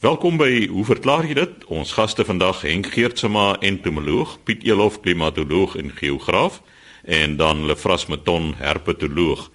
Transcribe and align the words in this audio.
Welkom 0.00 0.38
by 0.40 0.64
Hoe 0.72 0.80
verklaar 0.88 1.26
jy 1.28 1.34
dit? 1.36 1.64
Ons 1.68 1.90
gaste 1.92 2.24
vandag 2.24 2.62
Henk 2.64 2.86
Geertsma, 2.94 3.58
entomoloog, 3.60 4.38
Piet 4.48 4.62
Elof, 4.64 4.94
klimatoloog 5.04 5.74
en 5.76 5.90
geograaf 5.92 6.62
en 7.04 7.34
dan 7.36 7.66
Lefras 7.68 8.06
Meton, 8.08 8.54
herpetoloog. 8.56 9.50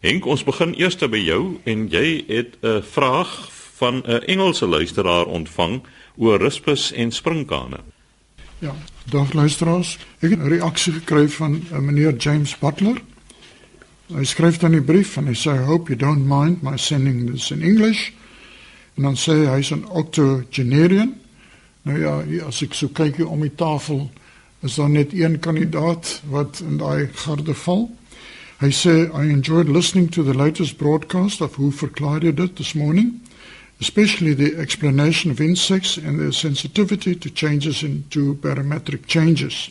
Henk, 0.00 0.24
ons 0.24 0.44
begin 0.48 0.72
eers 0.80 0.96
by 0.96 1.20
jou 1.20 1.42
en 1.68 1.82
jy 1.92 2.24
het 2.30 2.56
'n 2.64 2.80
vraag 2.80 3.28
van 3.76 4.00
'n 4.06 4.24
Engelse 4.24 4.66
luisteraar 4.66 5.26
ontvang 5.26 5.82
oor 6.16 6.40
rispus 6.40 6.92
en 6.92 7.12
sprinkane. 7.12 7.84
Ja, 8.58 8.72
dag 9.04 9.32
luisteraars. 9.32 9.98
Ek 10.20 10.30
het 10.30 10.40
'n 10.40 10.48
reaksie 10.48 10.92
gekry 10.92 11.28
van 11.28 11.60
uh, 11.72 11.78
meneer 11.78 12.16
James 12.16 12.58
Butler. 12.58 13.02
Hy 14.06 14.24
skryf 14.24 14.56
dan 14.58 14.74
'n 14.74 14.84
brief 14.84 15.16
en 15.16 15.26
hy 15.26 15.34
sê 15.34 15.52
I 15.60 15.64
hope 15.64 15.92
you 15.92 15.98
don't 15.98 16.24
mind 16.24 16.62
my 16.62 16.76
sending 16.76 17.30
this 17.30 17.50
in 17.50 17.62
English. 17.62 18.12
En 19.00 19.06
dan 19.08 19.16
sê 19.16 19.32
hy 19.32 19.56
hy's 19.56 19.70
'n 19.72 19.88
octogenarian. 19.88 21.14
Nou 21.88 21.96
ja, 21.98 22.44
as 22.44 22.60
ek 22.62 22.74
so 22.74 22.88
kyk 22.88 23.16
hier 23.16 23.28
om 23.28 23.40
die 23.40 23.54
tafel, 23.54 24.10
is 24.60 24.74
daar 24.74 24.90
net 24.90 25.12
een 25.12 25.38
kandidaat 25.40 26.20
wat 26.28 26.60
in 26.60 26.76
daai 26.76 27.08
garde 27.14 27.54
val. 27.54 27.88
Hy 28.58 28.68
sê 28.68 29.08
I 29.08 29.32
enjoyed 29.32 29.68
listening 29.68 30.10
to 30.10 30.22
the 30.22 30.34
latest 30.34 30.76
broadcast 30.76 31.40
of 31.40 31.56
Who 31.56 31.72
Verklaar 31.72 32.20
Jy 32.22 32.34
Dit 32.34 32.56
this 32.56 32.74
morning 32.74 33.20
especially 33.80 34.34
the 34.34 34.58
explanation 34.58 35.30
of 35.30 35.40
insects 35.40 35.96
and 35.96 36.20
their 36.20 36.32
sensitivity 36.32 37.14
to 37.14 37.30
changes 37.30 37.82
into 37.82 38.34
barometric 38.34 39.06
changes. 39.06 39.70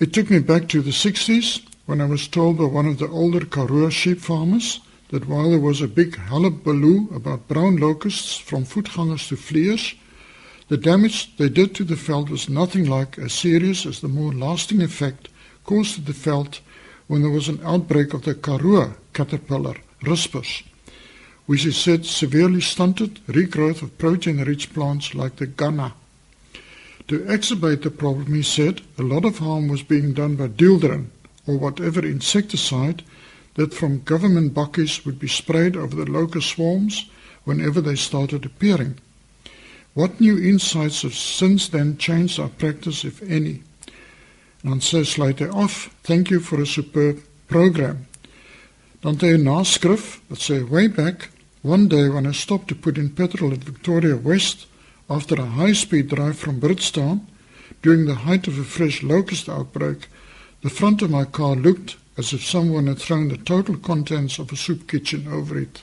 It 0.00 0.12
took 0.12 0.28
me 0.28 0.40
back 0.40 0.68
to 0.70 0.82
the 0.82 0.90
60s 0.90 1.62
when 1.86 2.00
I 2.00 2.06
was 2.06 2.26
told 2.26 2.58
by 2.58 2.64
one 2.64 2.86
of 2.86 2.98
the 2.98 3.06
older 3.06 3.46
Karoo 3.46 3.92
sheep 3.92 4.18
farmers 4.18 4.80
that 5.08 5.26
while 5.26 5.50
there 5.50 5.60
was 5.60 5.80
a 5.80 5.88
big 5.88 6.16
hullabaloo 6.16 7.08
about 7.14 7.48
brown 7.48 7.76
locusts 7.76 8.36
from 8.36 8.64
voetgangers 8.64 9.28
to 9.28 9.36
fleers, 9.36 9.94
the 10.68 10.76
damage 10.76 11.36
they 11.36 11.48
did 11.48 11.74
to 11.74 11.84
the 11.84 11.94
veld 11.94 12.28
was 12.28 12.48
nothing 12.48 12.84
like 12.84 13.18
as 13.18 13.32
serious 13.32 13.86
as 13.86 14.00
the 14.00 14.08
more 14.08 14.32
lasting 14.32 14.82
effect 14.82 15.28
caused 15.64 15.94
to 15.94 16.00
the 16.02 16.12
veld 16.12 16.60
when 17.06 17.22
there 17.22 17.30
was 17.30 17.48
an 17.48 17.60
outbreak 17.64 18.12
of 18.12 18.24
the 18.24 18.34
Karoo 18.34 18.94
caterpillar, 19.14 19.76
Rispus 20.02 20.62
which 21.48 21.64
is 21.64 21.78
said 21.78 22.04
severely 22.04 22.60
stunted 22.60 23.24
regrowth 23.26 23.80
of 23.80 23.96
protein-rich 23.96 24.70
plants 24.74 25.14
like 25.14 25.36
the 25.36 25.46
Ghana. 25.46 25.94
To 27.08 27.20
exacerbate 27.20 27.80
the 27.80 27.90
problem, 27.90 28.34
he 28.34 28.42
said, 28.42 28.82
a 28.98 29.02
lot 29.02 29.24
of 29.24 29.38
harm 29.38 29.66
was 29.66 29.82
being 29.82 30.12
done 30.12 30.36
by 30.36 30.48
dieldrin, 30.48 31.06
or 31.46 31.56
whatever 31.56 32.04
insecticide, 32.04 33.02
that 33.58 33.74
from 33.74 33.98
government 34.04 34.54
buckies 34.54 35.04
would 35.04 35.18
be 35.18 35.26
sprayed 35.26 35.76
over 35.76 35.96
the 35.96 36.08
locust 36.08 36.50
swarms 36.50 37.10
whenever 37.42 37.80
they 37.80 37.96
started 37.96 38.46
appearing. 38.46 38.96
What 39.94 40.20
new 40.20 40.38
insights 40.38 41.02
have 41.02 41.14
since 41.14 41.66
then 41.66 41.98
changed 41.98 42.38
our 42.38 42.50
practice, 42.50 43.04
if 43.04 43.20
any? 43.20 43.64
Dan 44.62 44.78
sê 44.78 45.02
af, 45.52 45.90
thank 46.04 46.30
you 46.30 46.38
for 46.38 46.62
a 46.62 46.66
superb 46.66 47.18
program. 47.48 48.06
Dan 49.02 49.14
het 49.14 49.22
hy 49.22 49.34
'n 49.34 49.42
naskrif 49.42 50.20
wat 50.28 50.38
sê 50.38 50.62
way 50.62 50.86
back 50.86 51.30
One 51.62 51.88
day, 51.88 52.08
when 52.08 52.26
I 52.28 52.30
stopped 52.30 52.68
to 52.68 52.76
put 52.76 52.96
in 52.96 53.10
petrol 53.10 53.52
at 53.52 53.64
Victoria 53.64 54.14
West 54.16 54.66
after 55.10 55.34
a 55.34 55.44
high 55.44 55.72
speed 55.72 56.08
drive 56.08 56.38
from 56.38 56.60
Bridgetown 56.60 57.26
during 57.82 58.06
the 58.06 58.22
height 58.26 58.46
of 58.46 58.56
a 58.56 58.62
fresh 58.64 59.02
locust 59.02 59.48
outbreak, 59.48 60.06
the 60.62 60.70
front 60.70 61.02
of 61.02 61.10
my 61.10 61.24
car 61.24 61.56
looked 61.56 61.96
as 62.18 62.32
if 62.32 62.44
someone 62.44 62.86
had 62.86 62.98
thrown 62.98 63.28
the 63.28 63.36
total 63.36 63.76
contents 63.76 64.38
of 64.38 64.52
a 64.52 64.56
soup 64.56 64.86
kitchen 64.86 65.28
over 65.32 65.58
it. 65.58 65.82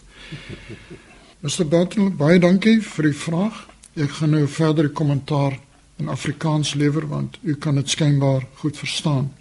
Mr. 1.44 1.64
Bartel, 1.70 2.10
baie 2.10 2.40
dankie 2.40 2.82
vir 2.82 3.10
die 3.10 3.18
vraag. 3.18 3.66
Ek 3.96 4.12
gaan 4.20 4.36
nou 4.36 4.46
verder 4.48 4.90
kommentaar 4.90 5.60
in 5.98 6.10
Afrikaans 6.12 6.74
lewer 6.76 7.08
want 7.08 7.38
u 7.44 7.56
kan 7.56 7.76
dit 7.76 7.90
skynbaar 7.90 8.44
goed 8.60 8.78
verstaan. 8.78 9.32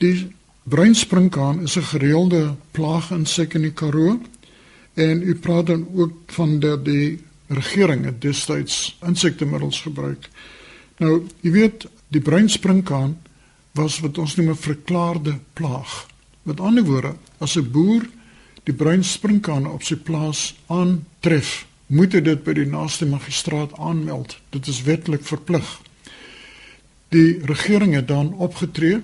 Die 0.00 0.32
bruinsprinkaan 0.64 1.62
is 1.62 1.76
'n 1.76 1.90
gereelde 1.92 2.54
plaaginsek 2.72 3.54
in 3.54 3.62
die 3.62 3.74
Karoo 3.74 4.20
En 4.94 5.22
u 5.22 5.34
praat 5.34 5.66
dan 5.66 5.88
ook 5.94 6.12
van 6.26 6.60
dat 6.60 6.84
die 6.84 7.20
regering 7.46 8.04
het 8.04 8.20
destyds 8.20 8.98
insektemiddels 9.06 9.80
gebruik. 9.80 10.28
Nou, 10.96 11.26
jy 11.40 11.50
weet, 11.50 11.86
die 12.08 12.20
bruinsprinkaan 12.20 13.20
was 13.72 14.00
wat 14.00 14.18
ons 14.18 14.36
noem 14.36 14.50
'n 14.50 14.56
verklaarde 14.56 15.38
plaag. 15.52 16.06
Met 16.42 16.60
ander 16.60 16.84
woorde, 16.84 17.14
as 17.38 17.56
'n 17.56 17.70
boer 17.70 18.08
die 18.62 18.74
bruinsprinkaan 18.74 19.66
op 19.66 19.82
sy 19.82 19.96
plaas 19.96 20.54
aantref, 20.66 21.66
moet 21.86 22.12
hy 22.12 22.20
dit 22.20 22.44
by 22.44 22.52
die 22.52 22.66
naaste 22.66 23.06
magistraat 23.06 23.78
aanmeld. 23.78 24.38
Dit 24.50 24.66
is 24.66 24.82
wetlik 24.82 25.24
verplig. 25.24 25.80
Die 27.08 27.44
regering 27.44 27.94
het 27.94 28.08
dan 28.08 28.34
opgetree 28.34 29.02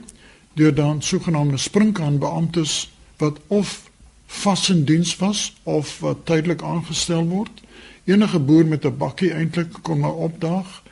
deur 0.55 0.75
dan 0.75 1.03
sogenaamde 1.03 1.57
sprinkaanbeamptes 1.57 2.91
wat 3.17 3.39
of 3.47 3.91
vas 4.27 4.69
in 4.71 4.85
diens 4.85 5.17
was 5.17 5.57
of 5.63 5.99
wat 6.01 6.25
tydelik 6.27 6.63
aangestel 6.63 7.27
word. 7.27 7.63
Enige 8.05 8.39
boer 8.39 8.67
met 8.67 8.85
'n 8.85 8.97
bakkie 8.97 9.33
eintlik 9.33 9.73
kom 9.83 9.99
maar 9.99 10.15
opdaag, 10.15 10.83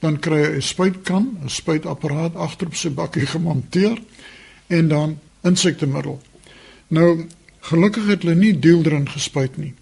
dan 0.00 0.18
kry 0.18 0.42
hy 0.42 0.56
'n 0.56 0.62
spuitkan, 0.62 1.38
'n 1.44 1.48
spuitapparaat 1.48 2.34
agter 2.34 2.66
op 2.66 2.74
sy 2.74 2.90
bakkie 2.90 3.26
gemonteer 3.26 3.98
en 4.66 4.88
dan 4.88 5.18
insektemiddel. 5.42 6.20
Nou 6.88 7.26
gelukkig 7.60 8.06
het 8.06 8.22
hulle 8.22 8.34
nie 8.34 8.58
deelderin 8.58 9.08
gespuit 9.08 9.56
nie, 9.56 9.74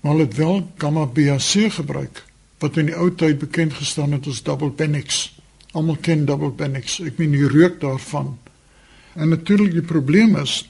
maar 0.00 0.12
hulle 0.12 0.26
het 0.26 0.36
wel 0.36 0.70
gamma 0.76 1.06
BAC 1.06 1.72
gebruik 1.72 2.24
wat 2.58 2.76
in 2.76 2.90
die 2.90 2.96
ou 2.96 3.10
tyd 3.14 3.38
bekend 3.38 3.72
gestaan 3.78 4.12
het 4.12 4.26
as 4.26 4.42
double 4.42 4.70
benix. 4.70 5.38
Almal 5.72 5.98
ken 6.00 6.24
double 6.26 6.50
benix. 6.50 6.98
Ek 7.00 7.18
meen 7.18 7.30
die 7.30 7.46
reuk 7.46 7.80
daarvan. 7.80 8.38
En 9.14 9.28
natuurlik 9.28 9.72
die 9.72 9.86
probleem 9.86 10.36
is 10.36 10.68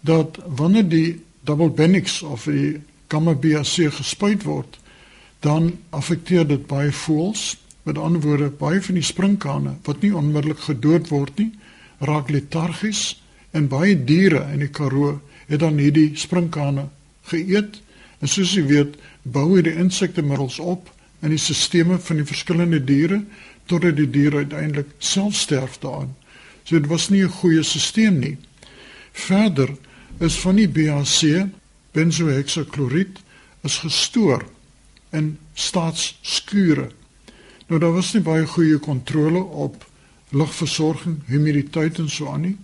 dat 0.00 0.38
wanneer 0.46 0.88
die 0.88 1.20
double 1.44 1.70
benix 1.70 2.22
of 2.22 2.44
die 2.44 2.80
gamma 3.08 3.34
BAC 3.34 3.92
gespuit 3.92 4.42
word, 4.42 4.78
dan 5.40 5.76
affekteer 5.90 6.46
dit 6.46 6.66
baie 6.66 6.92
voëls. 6.92 7.56
Met 7.86 7.98
ander 8.02 8.20
woorde, 8.20 8.50
baie 8.50 8.80
van 8.82 8.98
die 8.98 9.06
sprinkane 9.06 9.76
wat 9.86 10.02
nie 10.02 10.10
onmiddellik 10.10 10.64
gedood 10.66 11.08
word 11.12 11.38
nie, 11.38 11.52
raak 12.02 12.32
letargies 12.34 13.20
en 13.54 13.68
baie 13.70 13.94
diere 14.08 14.42
in 14.52 14.64
die 14.64 14.72
Karoo 14.74 15.20
het 15.46 15.62
dan 15.62 15.78
hierdie 15.78 16.10
sprinkane 16.18 16.88
geëet. 17.30 17.78
En 18.18 18.32
soos 18.32 18.56
jy 18.56 18.64
weet, 18.66 18.96
bou 19.22 19.52
hierdie 19.54 19.76
insektemiddels 19.78 20.58
op 20.58 20.90
in 21.22 21.30
die 21.30 21.38
stelsels 21.38 22.02
van 22.08 22.20
die 22.20 22.26
verskillende 22.26 22.82
diere 22.82 23.22
totdat 23.70 23.96
die 24.00 24.10
diere 24.10 24.42
uiteindelik 24.44 24.90
self 24.98 25.38
sterf 25.38 25.78
daaraan. 25.82 26.14
So 26.66 26.78
dit 26.78 26.90
was 26.90 27.08
nie 27.08 27.22
'n 27.22 27.38
goeie 27.38 27.62
stelsel 27.62 28.18
nie. 28.18 28.36
Verder 29.12 29.70
is 30.18 30.38
van 30.42 30.56
die 30.56 30.68
BAC 30.68 31.48
benzohexakloried 31.92 33.18
is 33.62 33.78
gestoor 33.78 34.44
in 35.12 35.38
staatsskure. 35.54 36.90
Nou 37.66 37.80
daar 37.80 37.92
was 37.92 38.12
nie 38.14 38.22
baie 38.22 38.46
goeie 38.46 38.78
kontrole 38.78 39.42
op 39.42 39.86
lugversorging, 40.30 41.18
humiditeit 41.26 41.98
en 41.98 42.10
so 42.10 42.30
aan 42.30 42.40
nie. 42.40 42.56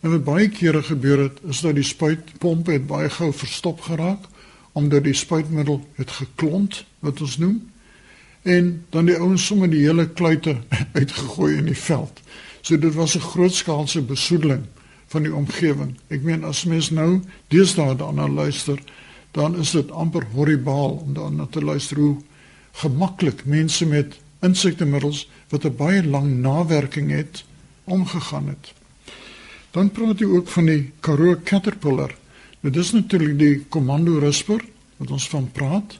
En 0.00 0.10
wat 0.10 0.24
baie 0.24 0.48
kere 0.48 0.82
gebeur 0.82 1.22
het, 1.22 1.38
is 1.48 1.62
dat 1.64 1.74
die 1.78 1.86
spuitpompe 1.86 2.72
het 2.72 2.86
baie 2.86 3.08
gou 3.10 3.32
verstop 3.32 3.80
geraak 3.88 4.28
omdat 4.72 5.04
die 5.04 5.12
spuitmiddel 5.12 5.82
het 5.98 6.10
geklont, 6.16 6.84
wat 7.04 7.20
ons 7.20 7.36
noem. 7.36 7.58
En 8.42 8.70
dan 8.90 9.04
die 9.04 9.16
ouens 9.20 9.44
sommer 9.46 9.68
die 9.70 9.82
hele 9.84 10.06
kluite 10.08 10.56
uitgegooi 11.00 11.56
in 11.56 11.68
die 11.68 11.76
veld. 11.76 12.22
So 12.60 12.78
dit 12.78 12.94
was 12.94 13.16
'n 13.16 13.20
grootskaalse 13.20 14.02
besoedeling 14.02 14.64
van 15.06 15.22
die 15.22 15.34
omgewing. 15.34 15.96
Ek 16.08 16.22
meen 16.22 16.44
as 16.44 16.64
mens 16.64 16.90
nou 16.90 17.20
deesdae 17.48 17.96
daarna 17.96 18.28
luister, 18.28 18.78
dan 19.30 19.56
is 19.56 19.70
dit 19.70 19.90
amper 19.90 20.24
horribaal 20.32 20.90
om 20.90 21.12
daarna 21.14 21.46
te 21.46 21.60
luister 21.60 21.96
hoe 21.96 22.16
gemaklik 22.72 23.44
mense 23.44 23.86
met 23.86 24.16
insektemiddels 24.42 25.28
wat 25.48 25.64
'n 25.64 25.76
baie 25.76 26.02
lang 26.04 26.40
nawerking 26.40 27.10
het 27.10 27.44
omgegaan 27.84 28.48
het. 28.48 28.72
Dan 29.70 29.90
praat 29.90 30.18
jy 30.18 30.26
ook 30.26 30.48
van 30.48 30.64
die 30.64 30.92
Karoo 31.00 31.36
caterpillar. 31.44 32.14
Nou 32.60 32.74
dis 32.74 32.92
natuurlik 32.92 33.38
die 33.38 33.64
komando 33.68 34.18
risper 34.18 34.60
wat 34.96 35.10
ons 35.10 35.28
van 35.28 35.50
praat. 35.52 35.98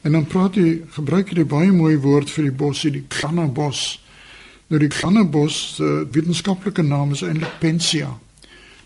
En 0.00 0.12
dan 0.12 0.26
praat 0.26 0.54
jy 0.54 0.82
gebruik 0.90 1.32
jy 1.34 1.44
baie 1.44 1.72
mooi 1.72 1.96
woord 1.98 2.30
vir 2.30 2.42
die 2.42 2.52
bosie, 2.52 2.90
die 2.90 3.04
cannabis. 3.08 4.00
Nou 4.68 4.80
die 4.80 4.88
cannabis 4.88 5.74
se 5.74 5.84
uh, 5.84 6.04
wetenskaplike 6.12 6.82
naam 6.82 7.12
is 7.12 7.22
eintlik 7.22 7.58
Pensia. 7.58 8.18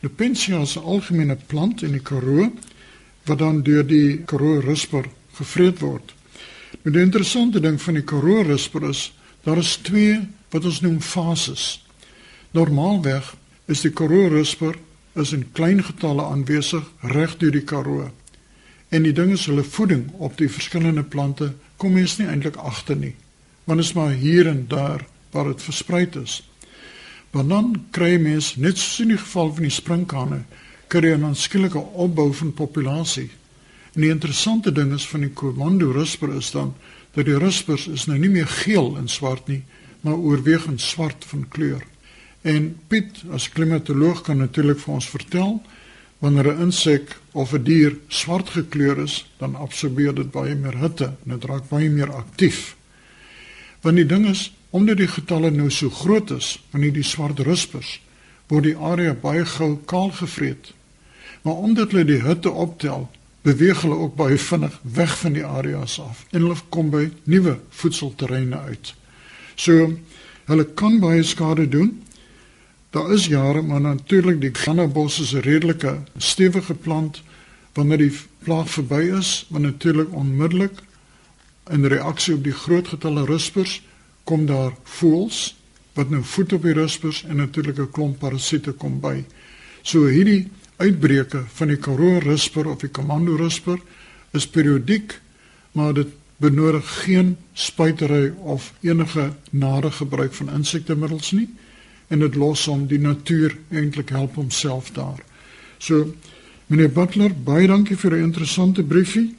Die 0.00 0.08
Pensia 0.08 0.60
is 0.60 0.76
'n 0.76 0.84
algemene 0.84 1.36
plant 1.46 1.82
in 1.82 1.92
die 1.92 2.02
Karoo 2.02 2.52
wat 3.24 3.38
dan 3.38 3.62
deur 3.62 3.86
die 3.86 4.22
Karoo 4.24 4.60
risper 4.60 5.04
gevreet 5.36 5.78
word. 5.78 6.14
Nou 6.82 6.94
die 6.94 7.02
interessante 7.04 7.60
ding 7.60 7.76
van 7.82 7.98
die 7.98 8.04
Karoo 8.08 8.40
risper 8.48 8.86
is 8.88 9.10
daar 9.44 9.58
is 9.60 9.76
twee 9.84 10.16
wat 10.52 10.64
ons 10.64 10.80
noem 10.80 11.00
fases. 11.04 11.82
Normaalweg 12.56 13.34
is 13.68 13.82
die 13.84 13.92
Karoo 13.92 14.30
risper 14.32 14.78
is 15.20 15.34
in 15.36 15.44
klein 15.52 15.82
getalle 15.84 16.24
aanwesig 16.24 16.86
reg 17.12 17.34
deur 17.40 17.52
die 17.52 17.66
Karoo. 17.68 18.08
En 18.88 19.04
die 19.04 19.12
ding 19.12 19.34
is 19.36 19.44
hulle 19.50 19.64
voeding 19.64 20.06
op 20.18 20.38
die 20.40 20.48
verskillende 20.48 21.04
plante 21.04 21.52
kom 21.76 21.92
mens 21.98 22.16
nie 22.16 22.28
eintlik 22.32 22.56
agter 22.56 22.96
nie. 22.96 23.12
Want 23.68 23.84
is 23.84 23.92
maar 23.92 24.16
hier 24.16 24.48
en 24.48 24.64
daar 24.68 25.04
waar 25.30 25.52
dit 25.52 25.62
versprei 25.62 26.08
is. 26.22 26.40
Maar 27.30 27.46
dan 27.46 27.74
kry 27.90 28.16
mens 28.18 28.56
net 28.56 28.78
soos 28.78 29.04
in 29.04 29.12
die 29.12 29.20
geval 29.20 29.52
van 29.54 29.68
die 29.68 29.74
sprinkane, 29.74 30.40
kry 30.88 31.12
jy 31.12 31.16
'n 31.18 31.28
aanskielike 31.28 31.78
opbou 31.78 32.32
van 32.34 32.52
populasie. 32.52 33.30
En 33.94 34.00
die 34.00 34.10
interessante 34.10 34.72
ding 34.72 34.92
is 34.94 35.06
van 35.06 35.20
die 35.26 35.34
komando 35.34 35.90
rusper 35.90 36.34
is 36.36 36.50
dan 36.50 36.74
dat 37.14 37.26
die 37.26 37.38
ruspers 37.38 37.88
is 37.90 38.06
nou 38.06 38.18
nie 38.18 38.30
meer 38.30 38.46
geel 38.46 38.94
en 38.96 39.08
swart 39.08 39.48
nie, 39.50 39.62
maar 40.00 40.14
oorwegend 40.14 40.80
swart 40.80 41.24
van 41.26 41.48
kleur. 41.48 41.82
En 42.42 42.70
Piet 42.88 43.24
as 43.34 43.50
klimatoloog 43.52 44.22
kan 44.24 44.38
natuurlik 44.40 44.78
vir 44.78 44.94
ons 44.94 45.08
vertel 45.10 45.58
wanneer 46.20 46.52
'n 46.52 46.62
insek 46.68 47.16
of 47.32 47.52
'n 47.52 47.62
dier 47.62 47.96
swart 48.08 48.48
gekleur 48.50 48.98
is, 48.98 49.26
dan 49.38 49.54
absorbeer 49.54 50.14
dit 50.14 50.30
baie 50.30 50.54
meer 50.54 50.78
hitte 50.78 51.04
en 51.04 51.38
dit 51.38 51.44
raak 51.44 51.68
baie 51.68 51.90
meer 51.90 52.12
aktief. 52.12 52.76
Want 53.80 53.96
die 53.96 54.06
ding 54.06 54.26
is, 54.28 54.52
omdat 54.70 54.96
die 54.96 55.08
getalle 55.08 55.50
nou 55.50 55.70
so 55.70 55.90
groot 55.90 56.30
is 56.30 56.62
van 56.70 56.80
hierdie 56.80 57.02
swart 57.02 57.38
ruspers, 57.38 58.00
word 58.48 58.64
die 58.64 58.76
area 58.76 59.14
baie 59.14 59.44
gou 59.44 59.78
kaal 59.84 60.10
gevreet. 60.10 60.72
Maar 61.42 61.54
omdat 61.54 61.90
hulle 61.90 62.04
die 62.04 62.22
hitte 62.22 62.50
optel, 62.50 63.10
beweeg 63.42 63.82
hulle 63.82 63.96
ook 63.96 64.14
baie 64.14 64.38
vinnig 64.38 64.80
weg 64.82 65.18
van 65.18 65.32
die 65.32 65.44
areas 65.44 66.00
af 66.00 66.24
en 66.30 66.40
hulle 66.42 66.56
kom 66.68 66.90
by 66.90 67.10
nuwe 67.24 67.58
voedselterreine 67.70 68.58
uit. 68.58 68.94
So 69.54 69.96
hulle 70.44 70.64
kan 70.74 71.00
baie 71.00 71.22
skade 71.22 71.68
doen 71.68 71.98
Daar 72.90 73.12
is 73.12 73.26
jare 73.26 73.62
maar 73.62 73.80
natuurlik 73.80 74.40
die 74.40 74.50
cannabis 74.50 75.20
is 75.20 75.32
'n 75.32 75.38
redelike 75.38 75.98
stewige 76.16 76.74
plant 76.74 77.22
wanneer 77.72 77.98
die 77.98 78.18
plaag 78.38 78.70
verby 78.70 79.14
is, 79.18 79.46
want 79.48 79.64
natuurlik 79.64 80.14
onmiddellik 80.14 80.82
in 81.70 81.86
reaksie 81.86 82.34
op 82.34 82.44
die 82.44 82.52
groot 82.52 82.88
getalle 82.88 83.24
ruspers 83.24 83.82
kom 84.24 84.46
daar 84.46 84.72
voëls 84.82 85.56
wat 85.92 86.10
nou 86.10 86.22
voet 86.22 86.52
op 86.52 86.62
die 86.62 86.72
ruspers 86.72 87.24
en 87.24 87.36
natuurlik 87.36 87.78
'n 87.78 87.90
klomp 87.90 88.18
parasiete 88.18 88.72
kom 88.72 89.00
by. 89.00 89.24
So 89.82 90.06
hierdie 90.06 90.48
uitbreke 90.80 91.44
van 91.58 91.68
die 91.68 91.78
Karoo 91.80 92.18
rusper 92.24 92.68
of 92.70 92.80
die 92.80 92.92
Komando 92.92 93.36
rusper 93.36 93.78
is 94.32 94.46
periodiek, 94.46 95.14
maar 95.72 95.94
dit 95.94 96.08
benodig 96.40 96.86
geen 97.04 97.36
spuitery 97.52 98.32
of 98.38 98.72
enige 98.80 99.32
nare 99.50 99.90
gebruik 99.90 100.32
van 100.32 100.52
insektemiddels 100.56 101.32
nie 101.36 101.48
en 102.08 102.24
dit 102.24 102.38
los 102.40 102.64
hom 102.66 102.86
die 102.90 102.98
natuur 102.98 103.54
eintlik 103.70 104.10
help 104.16 104.38
homself 104.40 104.90
daar. 104.96 105.20
So 105.78 106.14
meneer 106.66 106.90
Butler, 106.94 107.34
baie 107.34 107.68
dankie 107.68 107.96
vir 107.96 108.16
'n 108.16 108.24
interessante 108.24 108.82
briefie 108.82 109.36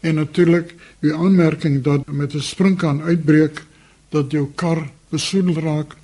en 0.00 0.14
natuurlik 0.14 0.74
u 1.00 1.12
aanmerking 1.12 1.82
dat 1.82 2.06
met 2.06 2.34
'n 2.34 2.40
sprinkaan 2.40 3.02
uitbreek 3.02 3.62
dat 4.08 4.30
jou 4.30 4.48
kar 4.54 4.90
besoedel 5.08 5.58
raak. 5.60 5.96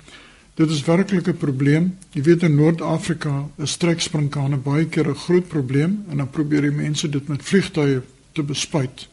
Dit 0.59 0.69
is 0.69 0.83
werklik 0.83 1.27
'n 1.27 1.37
probleem. 1.37 1.97
Jy 2.11 2.21
weet 2.23 2.43
in 2.43 2.55
Noord-Afrika 2.55 3.49
is 3.57 3.77
treksprinkane 3.77 4.57
baie 4.57 4.85
keer 4.85 5.07
'n 5.07 5.15
groot 5.15 5.47
probleem 5.47 6.03
en 6.09 6.17
dan 6.17 6.29
probeer 6.29 6.61
die 6.61 6.71
mense 6.71 7.09
dit 7.09 7.27
met 7.27 7.43
vliegtuie 7.43 8.01
te 8.31 8.43
bespuit. 8.43 9.07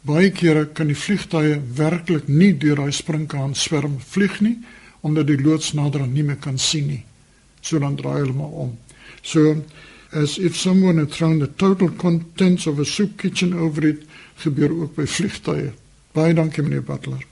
Baie 0.00 0.30
kere 0.30 0.66
kan 0.66 0.86
die 0.86 0.96
vliegtuie 0.96 1.60
werklik 1.74 2.28
nie 2.28 2.58
deur 2.58 2.76
daai 2.76 2.92
sprinkaan 2.92 3.54
swerm 3.54 3.98
vlieg 3.98 4.40
nie 4.40 4.58
omdat 5.00 5.26
die 5.26 5.42
loods 5.42 5.72
nader 5.72 6.00
aan 6.00 6.12
nie 6.12 6.22
meer 6.22 6.36
kan 6.36 6.58
sien 6.58 6.86
nie. 6.86 7.04
So 7.60 7.78
dan 7.78 7.96
draai 7.96 8.20
hulle 8.20 8.32
maar 8.32 8.52
om. 8.64 8.78
So 9.22 9.64
as 10.12 10.38
if 10.38 10.56
someone 10.56 10.98
had 10.98 11.10
thrown 11.10 11.38
the 11.38 11.50
total 11.56 11.90
contents 11.96 12.66
of 12.66 12.78
a 12.78 12.84
soup 12.84 13.16
kitchen 13.16 13.52
over 13.52 13.84
it 13.84 14.02
gebeur 14.34 14.70
ook 14.70 14.94
by 14.94 15.06
vliegtye. 15.06 15.72
Baie 16.12 16.34
dankie 16.34 16.62
meneer 16.62 16.82
Butler. 16.82 17.29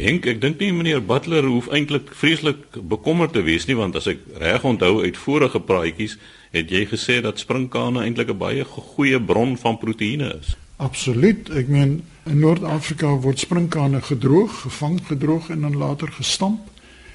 Henk, 0.00 0.24
ek 0.24 0.38
dink 0.40 0.60
nie 0.62 0.70
meneer 0.72 1.02
Butler 1.04 1.44
hoef 1.44 1.66
eintlik 1.76 2.14
vreeslik 2.16 2.78
bekommerd 2.88 3.34
te 3.36 3.42
wees 3.44 3.66
nie 3.68 3.76
want 3.76 3.98
as 3.98 4.06
ek 4.08 4.22
reg 4.40 4.64
onthou 4.64 5.02
uit 5.04 5.18
vorige 5.20 5.60
praatjies 5.60 6.16
het 6.56 6.72
jy 6.72 6.86
gesê 6.88 7.18
dat 7.20 7.42
sprinkane 7.42 8.00
eintlik 8.06 8.32
'n 8.32 8.38
baie 8.40 8.64
goeie 8.64 9.20
bron 9.20 9.56
van 9.60 9.76
proteïene 9.78 10.32
is. 10.40 10.56
Absoluut. 10.80 11.50
Ek 11.50 11.68
meen 11.68 12.02
in 12.24 12.38
Noord-Afrika 12.40 13.12
word 13.20 13.38
sprinkane 13.38 14.00
gedroog, 14.00 14.60
gevang, 14.62 15.00
gedroog 15.06 15.50
en 15.50 15.60
dan 15.60 15.76
later 15.76 16.08
gestamp 16.08 16.60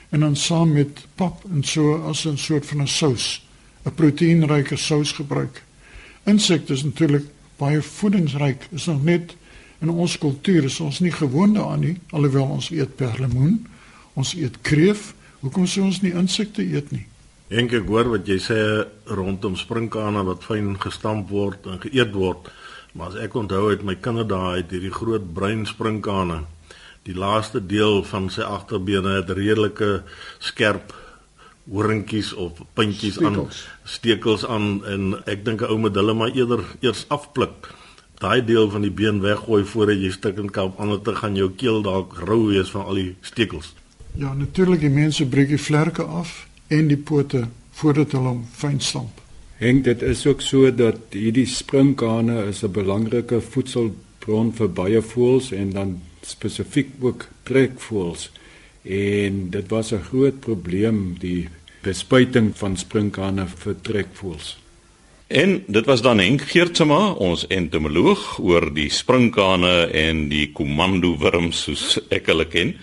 en 0.10 0.20
dan 0.20 0.36
saam 0.36 0.74
met 0.74 1.08
pap 1.16 1.42
en 1.50 1.64
so 1.64 1.96
as 2.06 2.26
'n 2.26 2.38
soort 2.38 2.66
van 2.66 2.82
'n 2.82 2.88
sous, 2.88 3.42
'n 3.86 3.94
proteïenryke 3.96 4.78
sous 4.78 5.12
gebruik. 5.12 5.64
Insekte 6.26 6.74
is 6.74 6.84
natuurlik 6.84 7.26
baie 7.58 7.82
voedingsryk. 7.82 8.68
Is 8.72 8.86
nog 8.86 9.04
net 9.04 9.36
in 9.82 9.90
ons 9.90 10.18
kultuur 10.18 10.70
is 10.70 10.80
ons 10.80 11.00
nie 11.00 11.12
gewoond 11.12 11.56
daaraan 11.56 11.84
nie, 11.84 11.96
alhoewel 12.12 12.56
ons 12.58 12.70
eet 12.72 12.96
perlemoen, 12.96 13.60
ons 14.16 14.34
eet 14.36 14.62
kreef. 14.62 15.14
Hoekom 15.42 15.68
sou 15.68 15.84
ons 15.86 16.02
nie 16.02 16.14
insekte 16.16 16.64
eet 16.64 16.92
nie? 16.96 17.06
Enk 17.54 17.76
ek 17.78 17.86
hoor 17.92 18.10
wat 18.16 18.28
jy 18.28 18.40
sê 18.42 18.60
rondom 19.06 19.58
sprinkane 19.60 20.24
wat 20.26 20.46
fyn 20.48 20.74
gestamp 20.82 21.30
word 21.30 21.68
en 21.70 21.82
geëet 21.84 22.16
word. 22.16 22.50
Maar 22.96 23.12
as 23.12 23.20
ek 23.28 23.36
onthou 23.36 23.70
uit 23.70 23.84
my 23.86 23.98
kinderdae 24.02 24.62
het 24.62 24.72
hierdie 24.74 24.94
groot 24.94 25.26
bruin 25.36 25.66
sprinkane 25.70 26.46
die 27.06 27.14
laaste 27.14 27.62
deel 27.62 28.02
van 28.10 28.32
sy 28.34 28.42
agterbene 28.42 29.20
het 29.20 29.30
redelike 29.38 30.00
skerp 30.42 30.96
horingkies 31.70 32.32
of 32.34 32.62
puntjies 32.78 33.20
aan 33.22 33.44
stekels 33.90 34.46
aan 34.50 34.80
en 34.90 35.04
ek 35.30 35.46
dink 35.46 35.62
'n 35.62 35.70
ou 35.70 35.78
moet 35.78 35.96
hulle 35.96 36.14
maar 36.14 36.34
eerder 36.34 36.64
eers 36.82 37.06
afpluk 37.10 37.70
daai 38.20 38.46
deel 38.46 38.70
van 38.70 38.82
die 38.82 38.92
been 38.92 39.22
weggooi 39.22 39.64
voordat 39.64 40.00
jy 40.00 40.12
stukkend 40.12 40.52
kan 40.52 40.74
anders 40.78 41.04
te 41.04 41.16
gaan 41.16 41.36
jou 41.36 41.50
keel 41.52 41.82
dalk 41.82 42.18
rou 42.28 42.48
wees 42.48 42.72
van 42.72 42.86
al 42.86 43.02
die 43.02 43.16
stekels. 43.22 43.74
Ja 44.16 44.34
natuurlik 44.34 44.80
die 44.80 44.94
mense 44.94 45.26
breek 45.28 45.50
die 45.52 45.62
vlerke 45.62 46.04
af 46.04 46.48
en 46.68 46.88
die 46.88 46.98
pote 46.98 47.48
voordat 47.72 48.12
hulle 48.16 48.32
hom 48.32 48.44
fyn 48.56 48.80
stamp. 48.80 49.22
Henk 49.60 49.84
dit 49.84 50.02
is 50.02 50.26
ook 50.28 50.42
so 50.42 50.72
dat 50.72 51.16
hierdie 51.16 51.48
sprinkane 51.48 52.46
is 52.48 52.64
'n 52.64 52.72
belangrike 52.72 53.42
voedselbron 53.42 54.54
vir 54.54 54.70
baie 54.70 55.02
voëls 55.02 55.52
en 55.52 55.70
dan 55.72 56.02
spesifiek 56.22 56.90
ook 57.00 57.28
trekvoëls. 57.44 58.32
En 58.84 59.50
dit 59.50 59.70
was 59.70 59.92
'n 59.92 60.04
groot 60.10 60.40
probleem 60.40 61.16
die 61.20 61.50
bespuiting 61.82 62.52
van 62.58 62.78
sprinkane 62.78 63.48
vir 63.48 63.76
trekvoëls. 63.82 64.65
En 65.28 65.64
dit 65.68 65.86
was 65.86 66.02
dan 66.02 66.20
Henk 66.20 66.42
Geertsma, 66.42 67.12
ons 67.12 67.48
entomoloog 67.48 68.38
oor 68.40 68.70
die 68.74 68.90
sprinkane 68.90 69.88
en 69.94 70.28
die 70.30 70.52
komando 70.54 71.16
wurms 71.18 71.64
soos 71.66 72.00
ek 72.10 72.30
hulle 72.30 72.46
ken. 72.46 72.76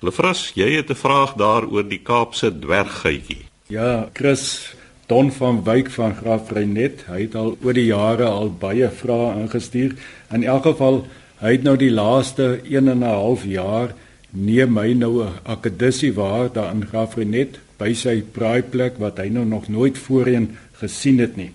Lefras, 0.00 0.52
jy 0.54 0.70
het 0.76 0.90
'n 0.90 0.96
vraag 0.96 1.34
daar 1.36 1.66
oor 1.66 1.88
die 1.88 2.00
Kaapse 2.02 2.52
dwerggeitjie. 2.58 3.44
Ja, 3.68 4.08
Chris 4.12 4.74
Don 5.06 5.32
van 5.32 5.64
Wyk 5.64 5.90
van 5.90 6.14
Graafrenet, 6.16 7.04
hy 7.06 7.20
het 7.20 7.34
al 7.34 7.58
oor 7.62 7.72
die 7.72 7.86
jare 7.86 8.24
al 8.24 8.50
baie 8.50 8.90
vrae 8.90 9.40
ingestuur. 9.40 9.92
In 10.32 10.44
elk 10.44 10.62
geval 10.62 11.04
Hy 11.44 11.58
het 11.58 11.64
nou 11.66 11.74
die 11.76 11.90
laaste 11.92 12.60
1 12.64 12.88
en 12.88 13.02
'n 13.02 13.02
half 13.02 13.42
jaar 13.44 13.94
neem 14.30 14.72
my 14.72 14.92
nou 14.92 15.24
'n 15.24 15.32
akkedissie 15.42 16.12
waar 16.14 16.48
daar 16.52 16.72
in 16.74 16.86
Graafrenet 16.86 17.58
by 17.76 17.92
sy 17.94 18.22
praaiplek 18.22 18.98
wat 18.98 19.18
hy 19.18 19.28
nou 19.28 19.44
nog 19.44 19.68
nooit 19.68 19.98
voorheen 19.98 20.56
gesien 20.72 21.18
het 21.18 21.36
nie. 21.36 21.52